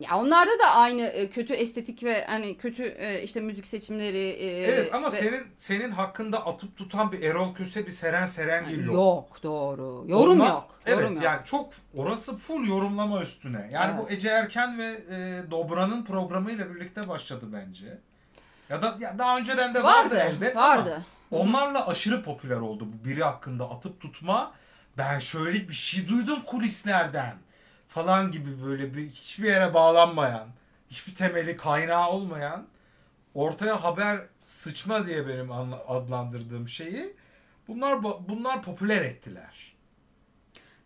Ya 0.00 0.18
onlarda 0.18 0.50
da 0.58 0.70
aynı 0.74 1.00
e, 1.02 1.30
kötü 1.30 1.52
estetik 1.54 2.02
ve 2.04 2.24
hani 2.26 2.56
kötü 2.56 2.82
e, 2.84 3.22
işte 3.22 3.40
müzik 3.40 3.66
seçimleri. 3.66 4.18
e, 4.28 4.62
Evet 4.62 4.94
ama 4.94 5.06
ve- 5.06 5.10
senin 5.10 5.46
senin 5.56 5.90
hakkında 5.90 6.46
atıp 6.46 6.76
tutan 6.76 7.12
bir 7.12 7.22
Erol 7.22 7.54
Köse 7.54 7.86
bir 7.86 7.90
Seren 7.90 8.26
Serengil 8.26 8.84
yok. 8.86 8.94
Yok 8.94 9.42
doğru. 9.42 10.04
Yorum 10.08 10.40
Onlar- 10.40 10.48
yok. 10.48 10.68
Evet 10.86 10.98
yorum 10.98 11.14
yok. 11.14 11.22
yani 11.24 11.40
çok 11.44 11.70
orası 11.96 12.36
full 12.36 12.68
yorumlama 12.68 13.20
üstüne. 13.20 13.68
Yani 13.72 13.94
Evet. 13.98 14.04
bu 14.10 14.12
Ece 14.14 14.28
Erken 14.28 14.78
ve 14.78 14.84
e, 15.10 15.50
Dobra'nın 15.50 16.04
programıyla 16.04 16.74
birlikte 16.74 17.08
başladı 17.08 17.44
bence. 17.52 17.98
Ya 18.68 18.82
da 18.82 18.96
ya 19.00 19.18
daha 19.18 19.38
önceden 19.38 19.74
de 19.74 19.82
vardı, 19.82 20.14
vardı. 20.16 20.24
elbet 20.34 20.56
vardı. 20.56 21.02
ama 21.32 21.40
onlarla 21.42 21.88
aşırı 21.88 22.22
popüler 22.22 22.56
oldu 22.56 22.86
bu 22.92 23.08
biri 23.08 23.24
hakkında 23.24 23.70
atıp 23.70 24.00
tutma. 24.00 24.52
Ben 24.98 25.18
şöyle 25.18 25.68
bir 25.68 25.74
şey 25.74 26.08
duydum 26.08 26.38
kulislerden 26.46 27.34
falan 27.88 28.30
gibi 28.30 28.64
böyle 28.64 28.94
bir 28.94 29.10
hiçbir 29.10 29.48
yere 29.48 29.74
bağlanmayan, 29.74 30.48
hiçbir 30.90 31.14
temeli 31.14 31.56
kaynağı 31.56 32.08
olmayan 32.10 32.66
ortaya 33.34 33.84
haber 33.84 34.20
sıçma 34.42 35.06
diye 35.06 35.28
benim 35.28 35.52
adlandırdığım 35.88 36.68
şeyi 36.68 37.16
bunlar 37.68 38.02
bunlar 38.02 38.62
popüler 38.62 39.02
ettiler. 39.02 39.76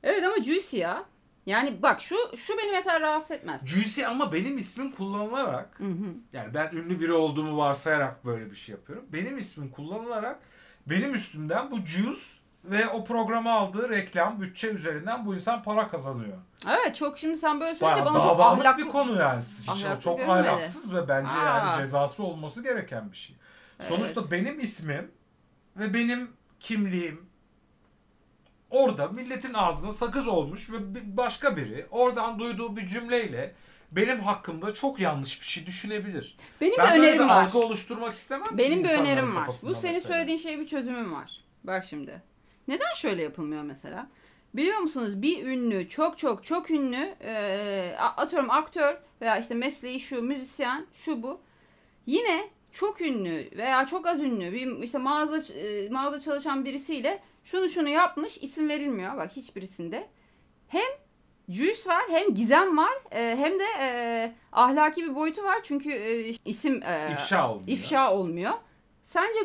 Evet 0.03 0.25
ama 0.25 0.43
juicy 0.43 0.77
ya. 0.77 1.05
Yani 1.47 1.83
bak 1.83 2.01
şu 2.01 2.17
şu 2.37 2.59
beni 2.59 2.71
mesela 2.73 3.01
rahatsız 3.01 3.31
etmez. 3.31 3.67
Juicy 3.67 4.07
ama 4.07 4.33
benim 4.33 4.59
ismim 4.59 4.91
kullanılarak 4.93 5.79
Hı 5.79 5.85
hı. 5.85 6.15
yani 6.33 6.55
ben 6.55 6.71
ünlü 6.73 7.01
biri 7.01 7.13
olduğumu 7.13 7.57
varsayarak 7.57 8.25
böyle 8.25 8.51
bir 8.51 8.57
şey 8.57 8.75
yapıyorum. 8.75 9.07
Benim 9.13 9.39
ismim 9.39 9.71
kullanılarak 9.71 10.39
benim 10.87 11.15
üstümden 11.15 11.71
bu 11.71 11.77
Juice 11.87 12.21
ve 12.65 12.89
o 12.89 13.05
programa 13.05 13.53
aldığı 13.53 13.89
reklam 13.89 14.41
bütçe 14.41 14.69
üzerinden 14.69 15.27
bu 15.27 15.35
insan 15.35 15.63
para 15.63 15.89
kazanıyor. 15.89 16.39
Evet 16.67 16.97
çok 16.97 17.19
şimdi 17.19 17.37
sen 17.37 17.61
böyle 17.61 17.75
söyleyince 17.75 18.05
bana 18.05 18.23
çok 18.23 18.41
ahlaklı 18.41 18.85
bir 18.85 18.89
konu 18.89 19.19
yani. 19.19 19.43
Hiç- 19.43 20.03
çok 20.05 20.19
görünmedi. 20.19 20.49
ahlaksız 20.49 20.95
ve 20.95 21.09
bence 21.09 21.33
Aa. 21.33 21.47
yani 21.47 21.77
cezası 21.77 22.25
olması 22.25 22.63
gereken 22.63 23.13
bir 23.13 23.17
şey. 23.17 23.37
Sonuçta 23.81 24.31
benim 24.31 24.61
ismim 24.61 25.11
ve 25.77 25.95
benim 25.95 26.31
kimliğim 26.61 27.27
orada 28.71 29.09
milletin 29.09 29.55
ağzına 29.55 29.93
sakız 29.93 30.29
olmuş 30.29 30.71
ve 30.71 30.95
bir 30.95 31.17
başka 31.17 31.57
biri 31.57 31.87
oradan 31.91 32.39
duyduğu 32.39 32.77
bir 32.77 32.87
cümleyle 32.87 33.55
benim 33.93 34.21
hakkımda 34.21 34.75
çok 34.75 35.01
yanlış 35.01 35.41
bir 35.41 35.47
şey 35.47 35.67
düşünebilir. 35.67 36.37
Benim 36.61 36.79
ben 36.79 36.95
bir 36.95 36.99
önerim 36.99 37.19
bir 37.19 37.29
var. 37.29 37.45
algı 37.45 37.59
oluşturmak 37.59 38.15
istemem. 38.15 38.47
Benim 38.53 38.85
bir 38.85 38.89
önerim 38.89 39.37
var. 39.37 39.47
Bu 39.63 39.75
senin 39.75 40.01
söylediğin 40.01 40.39
şeye 40.39 40.59
bir 40.59 40.67
çözümüm 40.67 41.15
var. 41.15 41.45
Bak 41.65 41.85
şimdi. 41.85 42.23
Neden 42.69 42.95
şöyle 42.95 43.23
yapılmıyor 43.23 43.63
mesela? 43.63 44.07
Biliyor 44.55 44.79
musunuz 44.79 45.23
bir 45.23 45.47
ünlü, 45.47 45.89
çok 45.89 46.19
çok 46.19 46.45
çok 46.45 46.71
ünlü, 46.71 47.15
e, 47.21 47.95
atıyorum 48.17 48.51
aktör 48.51 48.97
veya 49.21 49.39
işte 49.39 49.55
mesleği 49.55 50.01
şu, 50.01 50.23
müzisyen, 50.23 50.87
şu 50.95 51.23
bu. 51.23 51.41
Yine 52.07 52.49
çok 52.73 53.01
ünlü 53.01 53.49
veya 53.57 53.87
çok 53.87 54.07
az 54.07 54.21
ünlü 54.21 54.53
bir 54.53 54.83
işte 54.83 54.99
mağaza 54.99 55.55
e, 55.55 55.89
mağaza 55.89 56.21
çalışan 56.21 56.65
birisiyle 56.65 57.21
şunu 57.45 57.69
şunu 57.71 57.89
yapmış 57.89 58.39
isim 58.39 58.69
verilmiyor 58.69 59.17
bak 59.17 59.37
hiçbirisinde. 59.37 60.09
Hem 60.69 60.91
Juice 61.49 61.87
var 61.91 62.03
hem 62.09 62.35
gizem 62.35 62.77
var 62.77 62.93
e, 63.11 63.37
hem 63.37 63.59
de 63.59 63.65
e, 63.81 64.33
ahlaki 64.53 65.03
bir 65.05 65.15
boyutu 65.15 65.45
var 65.45 65.59
çünkü 65.63 65.93
e, 65.93 66.33
isim 66.45 66.83
e, 66.83 67.13
İfşa 67.13 67.49
olmuyor. 67.51 67.69
ifşa 67.69 68.13
olmuyor. 68.15 68.53
Sence 69.05 69.39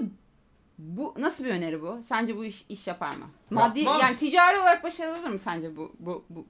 bu 0.77 1.13
nasıl 1.17 1.43
bir 1.43 1.49
öneri 1.49 1.81
bu? 1.81 1.99
Sence 2.07 2.35
bu 2.37 2.45
iş 2.45 2.65
iş 2.69 2.87
yapar 2.87 3.09
mı? 3.09 3.25
Maddi 3.49 3.79
Yapmaz. 3.79 4.01
yani 4.01 4.17
ticari 4.17 4.57
olarak 4.59 4.83
başarılı 4.83 5.19
olur 5.19 5.29
mu 5.29 5.39
sence 5.39 5.75
bu 5.75 5.91
bu 5.99 6.25
bu 6.29 6.47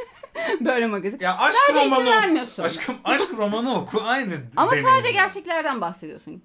böyle 0.60 0.86
magazin? 0.86 1.18
Ya 1.20 1.38
aşk 1.38 1.56
Sadece 1.66 1.86
isim 1.86 1.96
romanı 1.96 2.10
vermiyorsun. 2.10 2.62
Aşkım 2.62 2.96
aşk 3.04 3.30
romanı 3.36 3.74
oku 3.74 4.00
aynı. 4.02 4.34
Ama 4.56 4.70
deneyim. 4.70 4.88
sadece 4.88 5.12
gerçeklerden 5.12 5.80
bahsediyorsun. 5.80 6.42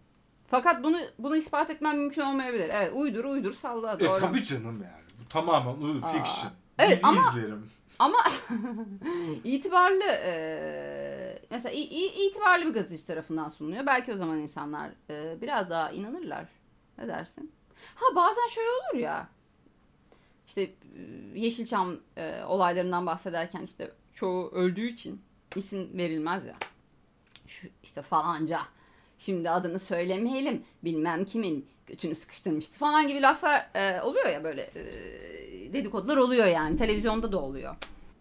Fakat 0.50 0.84
bunu 0.84 0.98
bunu 1.20 1.36
ispat 1.36 1.70
etmem 1.70 1.98
mümkün 1.98 2.22
olmayabilir. 2.22 2.70
Evet 2.74 2.92
uydur 2.96 3.26
uydur 3.26 3.54
salla 3.54 3.94
E, 3.96 4.00
doğru. 4.00 4.20
tabii 4.20 4.44
canım 4.44 4.84
yani. 4.84 5.04
Bu 5.26 5.30
tamamen 5.30 5.76
uydu, 5.82 6.06
Aa. 6.06 6.10
fiction. 6.10 6.52
Evet, 6.80 6.92
Dizi 6.98 7.08
ama- 7.08 7.22
izlerim. 7.22 7.70
Ama 8.00 8.18
itibarlı 9.44 10.04
e, 10.04 11.40
mesela 11.52 11.74
i- 11.74 11.82
i- 11.82 12.28
itibarlı 12.28 12.66
bir 12.66 12.74
gazeteci 12.74 13.08
tarafından 13.08 13.50
sunuluyor. 13.50 13.86
Belki 13.86 14.14
o 14.14 14.18
zaman 14.18 14.40
insanlar 14.40 14.90
e, 15.10 15.42
biraz 15.42 15.70
daha 15.70 15.92
inanırlar. 15.92 16.46
Ne 16.98 17.08
dersin? 17.08 17.52
Ha 17.96 18.16
bazen 18.16 18.48
şöyle 18.48 18.70
olur 18.70 19.04
ya. 19.04 19.28
İşte 20.48 20.62
e, 20.62 20.72
Yeşilçam 21.36 21.98
e, 22.18 22.44
olaylarından 22.44 23.06
bahsederken 23.06 23.62
işte 23.62 23.92
çoğu 24.14 24.52
öldüğü 24.52 24.88
için 24.88 25.22
isim 25.56 25.98
verilmez 25.98 26.46
ya. 26.46 26.56
Şu 27.48 27.68
işte 27.84 28.02
falanca. 28.02 28.60
Şimdi 29.20 29.50
adını 29.50 29.80
söylemeyelim. 29.80 30.64
Bilmem 30.84 31.26
kimin 31.26 31.68
götünü 31.88 32.16
sıkıştırmıştı 32.16 32.80
falan 32.80 33.08
gibi 33.08 33.22
laflar 33.22 33.70
e, 33.76 34.02
oluyor 34.02 34.30
ya 34.30 34.44
böyle 34.44 34.62
e, 34.76 35.74
dedikodular 35.74 36.18
oluyor 36.18 36.46
yani. 36.46 36.78
Televizyonda 36.78 37.32
da 37.32 37.42
oluyor. 37.42 37.76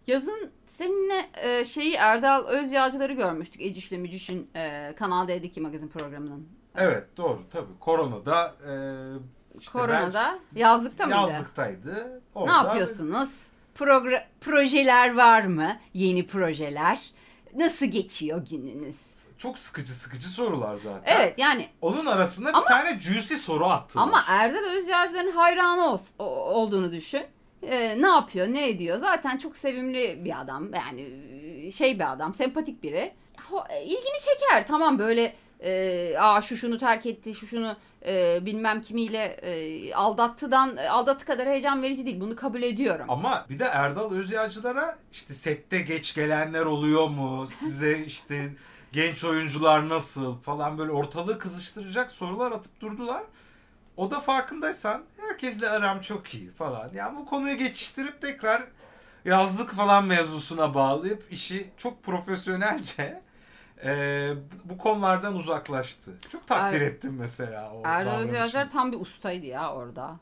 Yazın 0.06 0.50
seninle 0.66 1.30
e, 1.42 1.64
şeyi 1.64 1.94
Erdal 1.94 2.46
Özyağcıları 2.46 3.12
görmüştük. 3.12 3.60
Eciş'le 3.60 3.92
Mücüş'ün 3.92 4.50
e, 4.54 4.94
Kanal 4.96 5.28
D'deki 5.28 5.60
magazin 5.60 5.88
programının. 5.88 6.48
Evet 6.76 7.04
doğru 7.16 7.40
tabii. 7.52 7.78
Koronada 7.80 8.54
e, 8.68 8.72
işte 9.60 9.72
Koronada 9.78 10.38
ben- 10.54 10.60
yazlıkta 10.60 11.06
mıydı? 11.06 11.18
Yazlıktaydı. 11.18 11.94
Ne 12.14 12.40
Orada 12.40 12.52
yapıyorsunuz? 12.52 13.30
Progra- 13.78 14.24
projeler 14.40 15.14
var 15.14 15.42
mı? 15.42 15.76
Yeni 15.94 16.26
projeler. 16.26 17.10
Nasıl 17.56 17.86
geçiyor 17.86 18.42
gününüz? 18.50 19.00
Çok 19.38 19.58
sıkıcı 19.58 19.92
sıkıcı 19.92 20.28
sorular 20.28 20.76
zaten. 20.76 21.16
Evet 21.16 21.34
yani 21.38 21.68
Onun 21.80 22.06
arasında 22.06 22.48
Ama- 22.48 22.60
bir 22.62 22.66
tane 22.66 23.00
juicy 23.00 23.34
soru 23.34 23.64
attılar. 23.66 24.02
ama 24.02 24.22
Erdal 24.28 24.64
Özyağcılar'ın 24.78 25.32
hayranı 25.32 25.92
ol- 25.92 25.98
olduğunu 26.54 26.92
düşün. 26.92 27.22
Ee, 27.62 28.02
ne 28.02 28.06
yapıyor, 28.08 28.46
ne 28.46 28.68
ediyor? 28.68 28.98
Zaten 29.00 29.38
çok 29.38 29.56
sevimli 29.56 30.24
bir 30.24 30.40
adam. 30.40 30.74
Yani 30.74 31.00
e, 31.66 31.70
şey 31.70 31.98
bir 31.98 32.12
adam, 32.12 32.34
sempatik 32.34 32.82
biri. 32.82 33.12
Ho- 33.50 33.82
ilgini 33.82 34.20
çeker. 34.24 34.66
Tamam 34.66 34.98
böyle 34.98 35.34
e, 35.60 36.14
aa 36.18 36.42
şu 36.42 36.56
şunu 36.56 36.78
terk 36.78 37.06
etti, 37.06 37.34
şu 37.34 37.46
şunu 37.46 37.76
e, 38.06 38.46
bilmem 38.46 38.80
kimiyle 38.80 39.24
e, 39.24 39.94
aldattıdan 39.94 40.76
aldattı 40.76 41.26
kadar 41.26 41.48
heyecan 41.48 41.82
verici 41.82 42.06
değil. 42.06 42.20
Bunu 42.20 42.36
kabul 42.36 42.62
ediyorum. 42.62 43.06
Ama 43.08 43.46
bir 43.50 43.58
de 43.58 43.64
Erdal 43.64 44.10
Özyağcılar'a 44.10 44.98
işte 45.12 45.34
sette 45.34 45.78
geç 45.80 46.14
gelenler 46.14 46.64
oluyor 46.64 47.08
mu? 47.08 47.46
Size 47.46 47.98
işte 48.06 48.52
genç 48.92 49.24
oyuncular 49.24 49.88
nasıl 49.88 50.38
falan 50.38 50.78
böyle 50.78 50.92
ortalığı 50.92 51.38
kızıştıracak 51.38 52.10
sorular 52.10 52.52
atıp 52.52 52.80
durdular. 52.80 53.22
O 53.96 54.10
da 54.10 54.20
farkındaysan 54.20 55.02
herkesle 55.16 55.68
aram 55.68 56.00
çok 56.00 56.34
iyi 56.34 56.50
falan. 56.50 56.90
Yani 56.94 57.16
bu 57.16 57.24
konuyu 57.24 57.56
geçiştirip 57.56 58.20
tekrar 58.20 58.64
yazlık 59.24 59.72
falan 59.72 60.04
mevzusuna 60.04 60.74
bağlayıp 60.74 61.24
işi 61.30 61.66
çok 61.76 62.02
profesyonelce 62.02 63.22
e, 63.84 64.30
bu 64.64 64.78
konulardan 64.78 65.34
uzaklaştı. 65.34 66.18
Çok 66.28 66.46
takdir 66.46 66.80
Er- 66.80 66.86
ettim 66.86 67.16
mesela 67.18 67.72
o 67.74 67.84
davranışını. 67.84 68.16
Özyağcılar 68.16 68.70
tam 68.70 68.92
bir 68.92 69.00
ustaydı 69.00 69.46
ya 69.46 69.74
orada. 69.74 70.16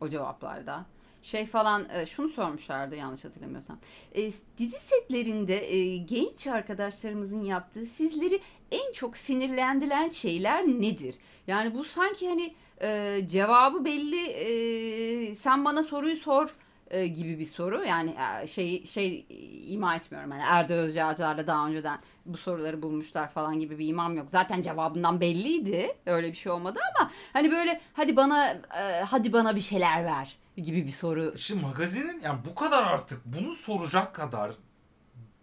O 0.00 0.08
cevaplarda. 0.08 0.84
Şey 1.22 1.46
falan 1.46 1.88
e, 1.90 2.06
şunu 2.06 2.28
sormuşlardı 2.28 2.96
yanlış 2.96 3.24
hatırlamıyorsam. 3.24 3.78
E, 4.14 4.32
dizi 4.58 4.78
setlerinde 4.78 5.74
e, 5.74 5.96
genç 5.96 6.46
arkadaşlarımızın 6.46 7.44
yaptığı 7.44 7.86
sizleri 7.86 8.40
en 8.70 8.92
çok 8.92 9.16
sinirlendiren 9.16 10.08
şeyler 10.08 10.66
nedir? 10.66 11.14
Yani 11.46 11.74
bu 11.74 11.84
sanki 11.84 12.28
hani 12.28 12.54
e, 12.82 13.20
cevabı 13.28 13.84
belli 13.84 14.26
e, 14.26 15.34
sen 15.34 15.64
bana 15.64 15.82
soruyu 15.82 16.16
sor 16.16 16.54
e, 16.90 17.06
gibi 17.06 17.38
bir 17.38 17.44
soru. 17.44 17.84
Yani 17.84 18.16
e, 18.42 18.46
şey 18.46 18.86
şey 18.86 19.26
ima 19.66 19.96
etmiyorum. 19.96 20.30
Yani 20.30 20.42
Erdal 20.46 20.74
Özcağcılar'la 20.74 21.46
daha 21.46 21.66
önceden 21.66 21.98
bu 22.26 22.36
soruları 22.36 22.82
bulmuşlar 22.82 23.30
falan 23.30 23.58
gibi 23.58 23.78
bir 23.78 23.88
imam 23.88 24.16
yok. 24.16 24.28
Zaten 24.30 24.62
cevabından 24.62 25.20
belliydi. 25.20 25.96
Öyle 26.06 26.28
bir 26.30 26.36
şey 26.36 26.52
olmadı 26.52 26.78
ama 26.98 27.10
hani 27.32 27.50
böyle 27.50 27.80
hadi 27.92 28.16
bana 28.16 28.50
e, 28.78 29.02
hadi 29.02 29.32
bana 29.32 29.56
bir 29.56 29.60
şeyler 29.60 30.04
ver 30.04 30.36
gibi 30.56 30.86
bir 30.86 30.90
soru. 30.90 31.32
İşte 31.36 31.54
magazinin 31.54 32.20
yani 32.20 32.38
bu 32.50 32.54
kadar 32.54 32.82
artık 32.82 33.24
bunu 33.24 33.54
soracak 33.54 34.14
kadar 34.14 34.52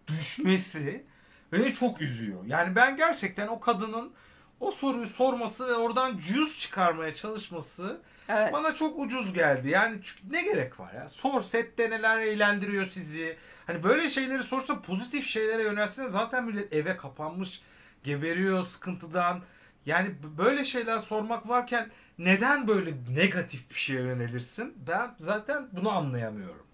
düşmesi 0.08 1.06
beni 1.52 1.74
çok 1.74 2.02
üzüyor. 2.02 2.46
Yani 2.46 2.76
ben 2.76 2.98
gerçekten 2.98 3.48
o 3.48 3.60
kadının 3.60 4.14
o 4.60 4.72
soruyu 4.72 5.08
sorması 5.08 5.68
ve 5.68 5.74
oradan 5.74 6.18
cüz 6.18 6.60
çıkarmaya 6.60 7.14
çalışması 7.14 8.02
Evet. 8.30 8.54
bana 8.54 8.76
çok 8.76 9.00
ucuz 9.00 9.34
geldi. 9.34 9.70
Yani 9.70 9.98
çünkü 10.04 10.34
ne 10.34 10.42
gerek 10.44 10.80
var 10.80 10.94
ya? 10.94 11.10
Sor 11.10 11.42
sette 11.42 11.90
neler 11.90 12.20
eğlendiriyor 12.20 12.86
sizi. 12.86 13.38
Hani 13.68 13.84
böyle 13.84 14.08
şeyleri 14.08 14.44
sorsa 14.44 14.82
pozitif 14.82 15.28
şeylere 15.28 15.64
yönelsene 15.64 16.08
zaten 16.08 16.44
millet 16.44 16.74
eve 16.74 16.98
kapanmış 16.98 17.62
geberiyor 18.04 18.64
sıkıntıdan. 18.64 19.42
Yani 19.86 20.16
böyle 20.38 20.64
şeyler 20.64 20.98
sormak 21.00 21.50
varken 21.50 21.92
neden 22.18 22.68
böyle 22.68 22.94
negatif 23.10 23.70
bir 23.70 23.76
şeye 23.76 24.02
yönelirsin? 24.02 24.74
Ben 24.88 25.16
zaten 25.20 25.68
bunu 25.72 25.90
anlayamıyorum. 25.90 26.66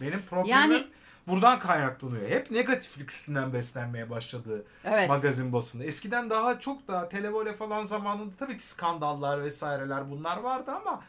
Benim 0.00 0.22
problemim 0.22 0.50
Yani- 0.72 0.84
buradan 1.26 1.58
kaynaklanıyor. 1.58 2.30
Hep 2.30 2.50
negatiflik 2.50 3.10
üstünden 3.12 3.52
beslenmeye 3.52 4.10
başladı 4.10 4.64
Evet. 4.84 5.08
magazin 5.08 5.52
basını. 5.52 5.84
Eskiden 5.84 6.30
daha 6.30 6.60
çok 6.60 6.88
daha 6.88 7.08
televole 7.08 7.52
falan 7.52 7.84
zamanında 7.84 8.36
tabii 8.38 8.56
ki 8.56 8.66
skandallar 8.66 9.42
vesaireler 9.44 10.10
bunlar 10.10 10.36
vardı 10.38 10.70
ama 10.70 11.02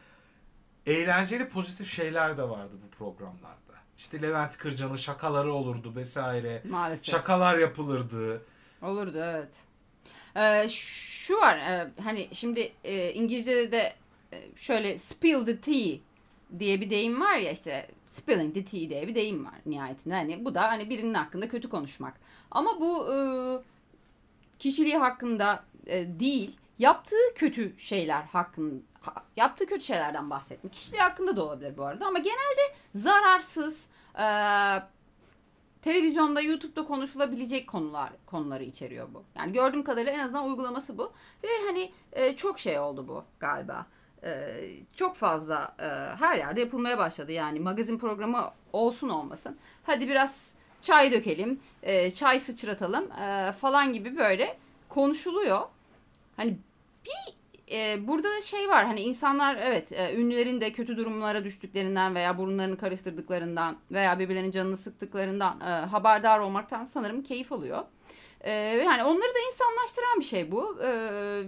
eğlenceli 0.86 1.48
pozitif 1.48 1.92
şeyler 1.94 2.38
de 2.38 2.42
vardı 2.48 2.72
bu 2.86 2.90
programlarda. 2.98 3.58
İşte 3.98 4.22
Levent 4.22 4.56
Kırcan'ın 4.56 4.94
şakaları 4.94 5.52
olurdu 5.52 5.92
vesaire. 5.96 6.62
Maalesef. 6.70 7.04
Şakalar 7.06 7.58
yapılırdı. 7.58 8.42
Olurdu 8.82 9.18
evet. 9.22 9.48
Ee, 10.36 10.68
şu 10.68 11.36
var 11.36 11.56
e, 11.56 11.90
hani 12.04 12.28
şimdi 12.32 12.72
e, 12.84 13.12
İngilizce'de 13.12 13.72
de 13.72 13.94
e, 14.32 14.56
şöyle 14.56 14.98
spill 14.98 15.46
the 15.46 15.60
tea 15.60 15.98
diye 16.58 16.80
bir 16.80 16.90
deyim 16.90 17.20
var 17.20 17.36
ya 17.36 17.50
işte 17.52 17.88
spilling 18.18 18.54
the 18.54 18.64
tea 18.64 18.90
diye 18.90 19.08
bir 19.08 19.14
deyim 19.14 19.44
var 19.44 19.54
nihayetinde. 19.66 20.14
Hani 20.14 20.44
bu 20.44 20.54
da 20.54 20.62
hani 20.62 20.90
birinin 20.90 21.14
hakkında 21.14 21.48
kötü 21.48 21.68
konuşmak. 21.68 22.14
Ama 22.50 22.80
bu 22.80 23.14
e, 23.14 23.18
kişiliği 24.58 24.96
hakkında 24.96 25.64
e, 25.86 26.20
değil 26.20 26.56
yaptığı 26.78 27.34
kötü 27.34 27.74
şeyler 27.78 28.22
hakkında 28.22 28.82
yaptığı 29.36 29.66
kötü 29.66 29.84
şeylerden 29.84 30.30
bahsetmek. 30.30 30.72
Kişiliği 30.72 31.02
hakkında 31.02 31.36
da 31.36 31.44
olabilir 31.44 31.76
bu 31.76 31.84
arada 31.84 32.06
ama 32.06 32.18
genelde 32.18 32.74
zararsız 32.94 33.86
e, 34.18 34.26
televizyonda, 35.82 36.40
YouTube'da 36.40 36.84
konuşulabilecek 36.86 37.68
konular 37.68 38.10
konuları 38.26 38.64
içeriyor 38.64 39.08
bu. 39.14 39.22
Yani 39.36 39.52
gördüğüm 39.52 39.84
kadarıyla 39.84 40.12
en 40.12 40.18
azından 40.18 40.48
uygulaması 40.48 40.98
bu. 40.98 41.12
Ve 41.44 41.48
hani 41.66 41.92
e, 42.12 42.36
çok 42.36 42.58
şey 42.58 42.78
oldu 42.78 43.08
bu 43.08 43.24
galiba. 43.40 43.86
E, 44.24 44.60
çok 44.96 45.16
fazla 45.16 45.76
e, 45.78 45.84
her 46.18 46.38
yerde 46.38 46.60
yapılmaya 46.60 46.98
başladı. 46.98 47.32
Yani 47.32 47.60
magazin 47.60 47.98
programı 47.98 48.50
olsun 48.72 49.08
olmasın. 49.08 49.56
Hadi 49.82 50.08
biraz 50.08 50.52
çay 50.80 51.12
dökelim, 51.12 51.60
e, 51.82 52.10
çay 52.10 52.40
sıçratalım 52.40 53.12
e, 53.12 53.52
falan 53.52 53.92
gibi 53.92 54.16
böyle 54.16 54.56
konuşuluyor. 54.88 55.60
Hani 56.36 56.58
bir 57.04 57.38
burada 58.08 58.28
da 58.28 58.40
şey 58.40 58.68
var 58.68 58.84
hani 58.86 59.00
insanlar 59.00 59.56
evet 59.56 59.92
e, 59.92 60.14
ünlülerin 60.16 60.60
de 60.60 60.72
kötü 60.72 60.96
durumlara 60.96 61.44
düştüklerinden 61.44 62.14
veya 62.14 62.38
burunlarını 62.38 62.76
karıştırdıklarından 62.76 63.76
veya 63.90 64.18
birbirlerinin 64.18 64.50
canını 64.50 64.76
sıktıklarından 64.76 65.60
haberdar 65.86 66.38
olmaktan 66.38 66.84
sanırım 66.84 67.22
keyif 67.22 67.52
alıyor. 67.52 67.84
E, 68.40 68.52
yani 68.84 69.04
onları 69.04 69.34
da 69.34 69.38
insanlaştıran 69.52 70.20
bir 70.20 70.24
şey 70.24 70.52
bu 70.52 70.78
E, 70.82 70.90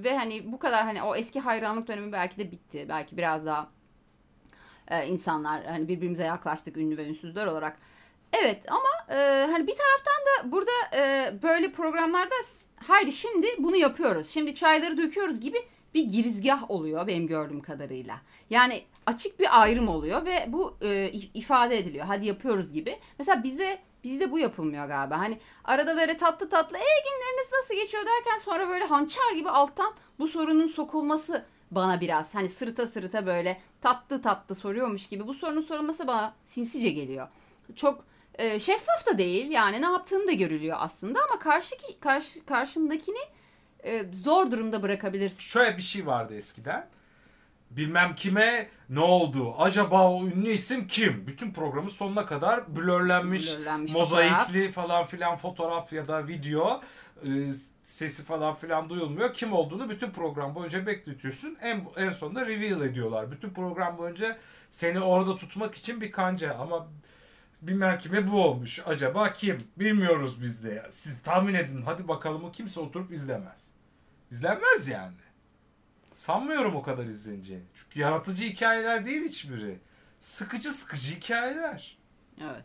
ve 0.04 0.16
hani 0.16 0.52
bu 0.52 0.58
kadar 0.58 0.82
hani 0.82 1.02
o 1.02 1.16
eski 1.16 1.40
hayranlık 1.40 1.88
dönemi 1.88 2.12
belki 2.12 2.36
de 2.38 2.50
bitti 2.52 2.86
belki 2.88 3.16
biraz 3.16 3.46
daha 3.46 3.70
e, 4.88 5.06
insanlar 5.06 5.64
hani 5.64 5.88
birbirimize 5.88 6.24
yaklaştık 6.24 6.76
ünlü 6.76 6.96
ve 6.96 7.06
ünsüzler 7.06 7.46
olarak. 7.46 7.78
Evet 8.32 8.62
ama 8.68 9.16
e, 9.16 9.46
hani 9.50 9.66
bir 9.66 9.74
taraftan 9.76 10.20
da 10.26 10.52
burada 10.52 10.70
e, 10.96 11.32
böyle 11.42 11.72
programlarda 11.72 12.34
haydi 12.76 13.12
şimdi 13.12 13.46
bunu 13.58 13.76
yapıyoruz. 13.76 14.30
Şimdi 14.30 14.54
çayları 14.54 14.96
döküyoruz 14.96 15.40
gibi 15.40 15.58
bir 15.94 16.02
girizgah 16.04 16.70
oluyor 16.70 17.06
benim 17.06 17.26
gördüğüm 17.26 17.60
kadarıyla. 17.60 18.20
Yani 18.50 18.82
açık 19.06 19.40
bir 19.40 19.60
ayrım 19.62 19.88
oluyor 19.88 20.24
ve 20.26 20.44
bu 20.48 20.76
e, 20.80 20.86
if- 20.88 21.30
ifade 21.34 21.78
ediliyor. 21.78 22.06
Hadi 22.06 22.26
yapıyoruz 22.26 22.72
gibi. 22.72 22.98
Mesela 23.18 23.42
bize 23.42 23.78
bizde 24.04 24.32
bu 24.32 24.38
yapılmıyor 24.38 24.86
galiba. 24.86 25.18
Hani 25.18 25.38
arada 25.64 25.96
böyle 25.96 26.16
tatlı 26.16 26.48
tatlı 26.48 26.76
e 26.76 26.80
günleriniz 26.80 27.52
nasıl 27.52 27.74
geçiyor 27.74 28.06
derken 28.06 28.38
sonra 28.38 28.68
böyle 28.68 28.84
hançer 28.84 29.32
gibi 29.34 29.50
alttan 29.50 29.94
bu 30.18 30.28
sorunun 30.28 30.66
sokulması 30.66 31.44
bana 31.70 32.00
biraz 32.00 32.34
hani 32.34 32.48
sırıta 32.48 32.86
sırıta 32.86 33.26
böyle 33.26 33.60
tatlı 33.80 34.22
tatlı 34.22 34.54
soruyormuş 34.54 35.06
gibi 35.06 35.26
bu 35.26 35.34
sorunun 35.34 35.62
sorulması 35.62 36.06
bana 36.06 36.34
sinsice 36.46 36.90
geliyor. 36.90 37.28
Çok 37.76 38.04
e, 38.34 38.60
şeffaf 38.60 39.06
da 39.06 39.18
değil 39.18 39.50
yani 39.50 39.82
ne 39.82 39.86
yaptığını 39.86 40.28
da 40.28 40.32
görülüyor 40.32 40.76
aslında 40.80 41.20
ama 41.30 41.38
karşı 41.38 41.74
karşı 42.00 42.46
karşımdakini 42.46 43.18
e, 43.84 44.04
zor 44.24 44.50
durumda 44.50 44.82
bırakabilirsin. 44.82 45.40
Şöyle 45.40 45.76
bir 45.76 45.82
şey 45.82 46.06
vardı 46.06 46.34
eskiden. 46.36 46.88
Bilmem 47.70 48.14
kime 48.14 48.68
ne 48.88 49.00
oldu? 49.00 49.54
Acaba 49.58 50.10
o 50.10 50.26
ünlü 50.26 50.50
isim 50.50 50.86
kim? 50.86 51.26
Bütün 51.26 51.52
programın 51.52 51.88
sonuna 51.88 52.26
kadar 52.26 52.76
blurlenmiş, 52.76 53.58
Blurlenmiş 53.58 53.92
mozaikli 53.92 54.72
falan 54.72 55.06
filan 55.06 55.36
fotoğraf 55.36 55.92
ya 55.92 56.08
da 56.08 56.28
video 56.28 56.80
e, 57.24 57.28
sesi 57.82 58.24
falan 58.24 58.54
filan 58.54 58.88
duyulmuyor. 58.88 59.32
Kim 59.32 59.52
olduğunu 59.52 59.90
bütün 59.90 60.10
program 60.10 60.54
boyunca 60.54 60.86
bekletiyorsun. 60.86 61.56
En, 61.62 61.84
en 61.96 62.08
sonunda 62.08 62.46
reveal 62.46 62.80
ediyorlar. 62.80 63.30
Bütün 63.30 63.50
program 63.50 63.98
boyunca 63.98 64.38
seni 64.70 65.00
orada 65.00 65.36
tutmak 65.36 65.74
için 65.74 66.00
bir 66.00 66.12
kanca 66.12 66.54
ama 66.54 66.88
bilmem 67.62 67.98
kime 67.98 68.30
bu 68.30 68.44
olmuş. 68.44 68.80
Acaba 68.86 69.32
kim? 69.32 69.58
Bilmiyoruz 69.76 70.42
biz 70.42 70.64
de. 70.64 70.86
Siz 70.90 71.22
tahmin 71.22 71.54
edin. 71.54 71.82
Hadi 71.82 72.08
bakalım 72.08 72.44
o 72.44 72.50
kimse 72.50 72.80
oturup 72.80 73.12
izlemez. 73.12 73.70
İzlenmez 74.30 74.88
yani. 74.88 75.14
Sanmıyorum 76.20 76.76
o 76.76 76.82
kadar 76.82 77.04
izleneceğini. 77.04 77.64
Çünkü 77.74 78.00
yaratıcı 78.00 78.44
hikayeler 78.44 79.04
değil 79.04 79.28
hiçbiri. 79.28 79.78
Sıkıcı 80.20 80.70
sıkıcı 80.70 81.14
hikayeler. 81.14 81.98
Evet. 82.40 82.64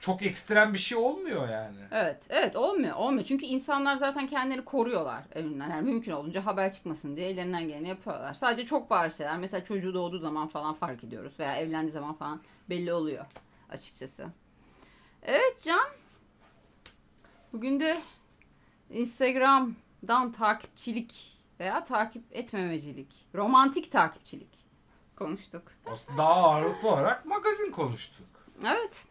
Çok 0.00 0.22
ekstrem 0.22 0.74
bir 0.74 0.78
şey 0.78 0.98
olmuyor 0.98 1.48
yani. 1.48 1.78
Evet, 1.90 2.22
evet 2.28 2.56
olmuyor, 2.56 2.96
olmuyor. 2.96 3.24
Çünkü 3.24 3.46
insanlar 3.46 3.96
zaten 3.96 4.26
kendilerini 4.26 4.64
koruyorlar 4.64 5.24
evinden. 5.34 5.70
Yani 5.70 5.90
mümkün 5.90 6.12
olunca 6.12 6.46
haber 6.46 6.72
çıkmasın 6.72 7.16
diye 7.16 7.28
ellerinden 7.28 7.68
geleni 7.68 7.88
yapıyorlar. 7.88 8.34
Sadece 8.34 8.66
çok 8.66 8.90
bariz 8.90 9.16
şeyler. 9.16 9.38
Mesela 9.38 9.64
çocuğu 9.64 9.94
doğduğu 9.94 10.18
zaman 10.18 10.48
falan 10.48 10.74
fark 10.74 11.04
ediyoruz 11.04 11.32
veya 11.38 11.56
evlendiği 11.56 11.92
zaman 11.92 12.14
falan 12.14 12.40
belli 12.70 12.92
oluyor 12.92 13.26
açıkçası. 13.70 14.26
Evet 15.22 15.62
Can. 15.62 15.88
Bugün 17.52 17.80
de 17.80 18.00
Instagram'dan 18.90 20.32
takipçilik 20.32 21.39
veya 21.60 21.84
takip 21.84 22.24
etmemecilik, 22.30 23.26
romantik 23.34 23.92
takipçilik 23.92 24.66
konuştuk. 25.16 25.62
Aslında 25.86 26.18
Daha 26.18 26.32
ağırlıklı 26.34 26.88
olarak 26.88 27.26
magazin 27.26 27.70
konuştuk. 27.72 28.26
Evet. 28.66 29.06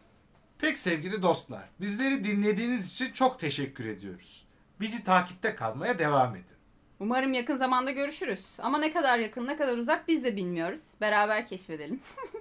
Pek 0.58 0.78
sevgili 0.78 1.22
dostlar, 1.22 1.68
bizleri 1.80 2.24
dinlediğiniz 2.24 2.92
için 2.92 3.12
çok 3.12 3.40
teşekkür 3.40 3.84
ediyoruz. 3.84 4.46
Bizi 4.80 5.04
takipte 5.04 5.54
kalmaya 5.54 5.98
devam 5.98 6.36
edin. 6.36 6.56
Umarım 7.00 7.34
yakın 7.34 7.56
zamanda 7.56 7.90
görüşürüz. 7.90 8.44
Ama 8.58 8.78
ne 8.78 8.92
kadar 8.92 9.18
yakın, 9.18 9.46
ne 9.46 9.56
kadar 9.56 9.78
uzak 9.78 10.08
biz 10.08 10.24
de 10.24 10.36
bilmiyoruz. 10.36 10.82
Beraber 11.00 11.46
keşfedelim. 11.46 12.00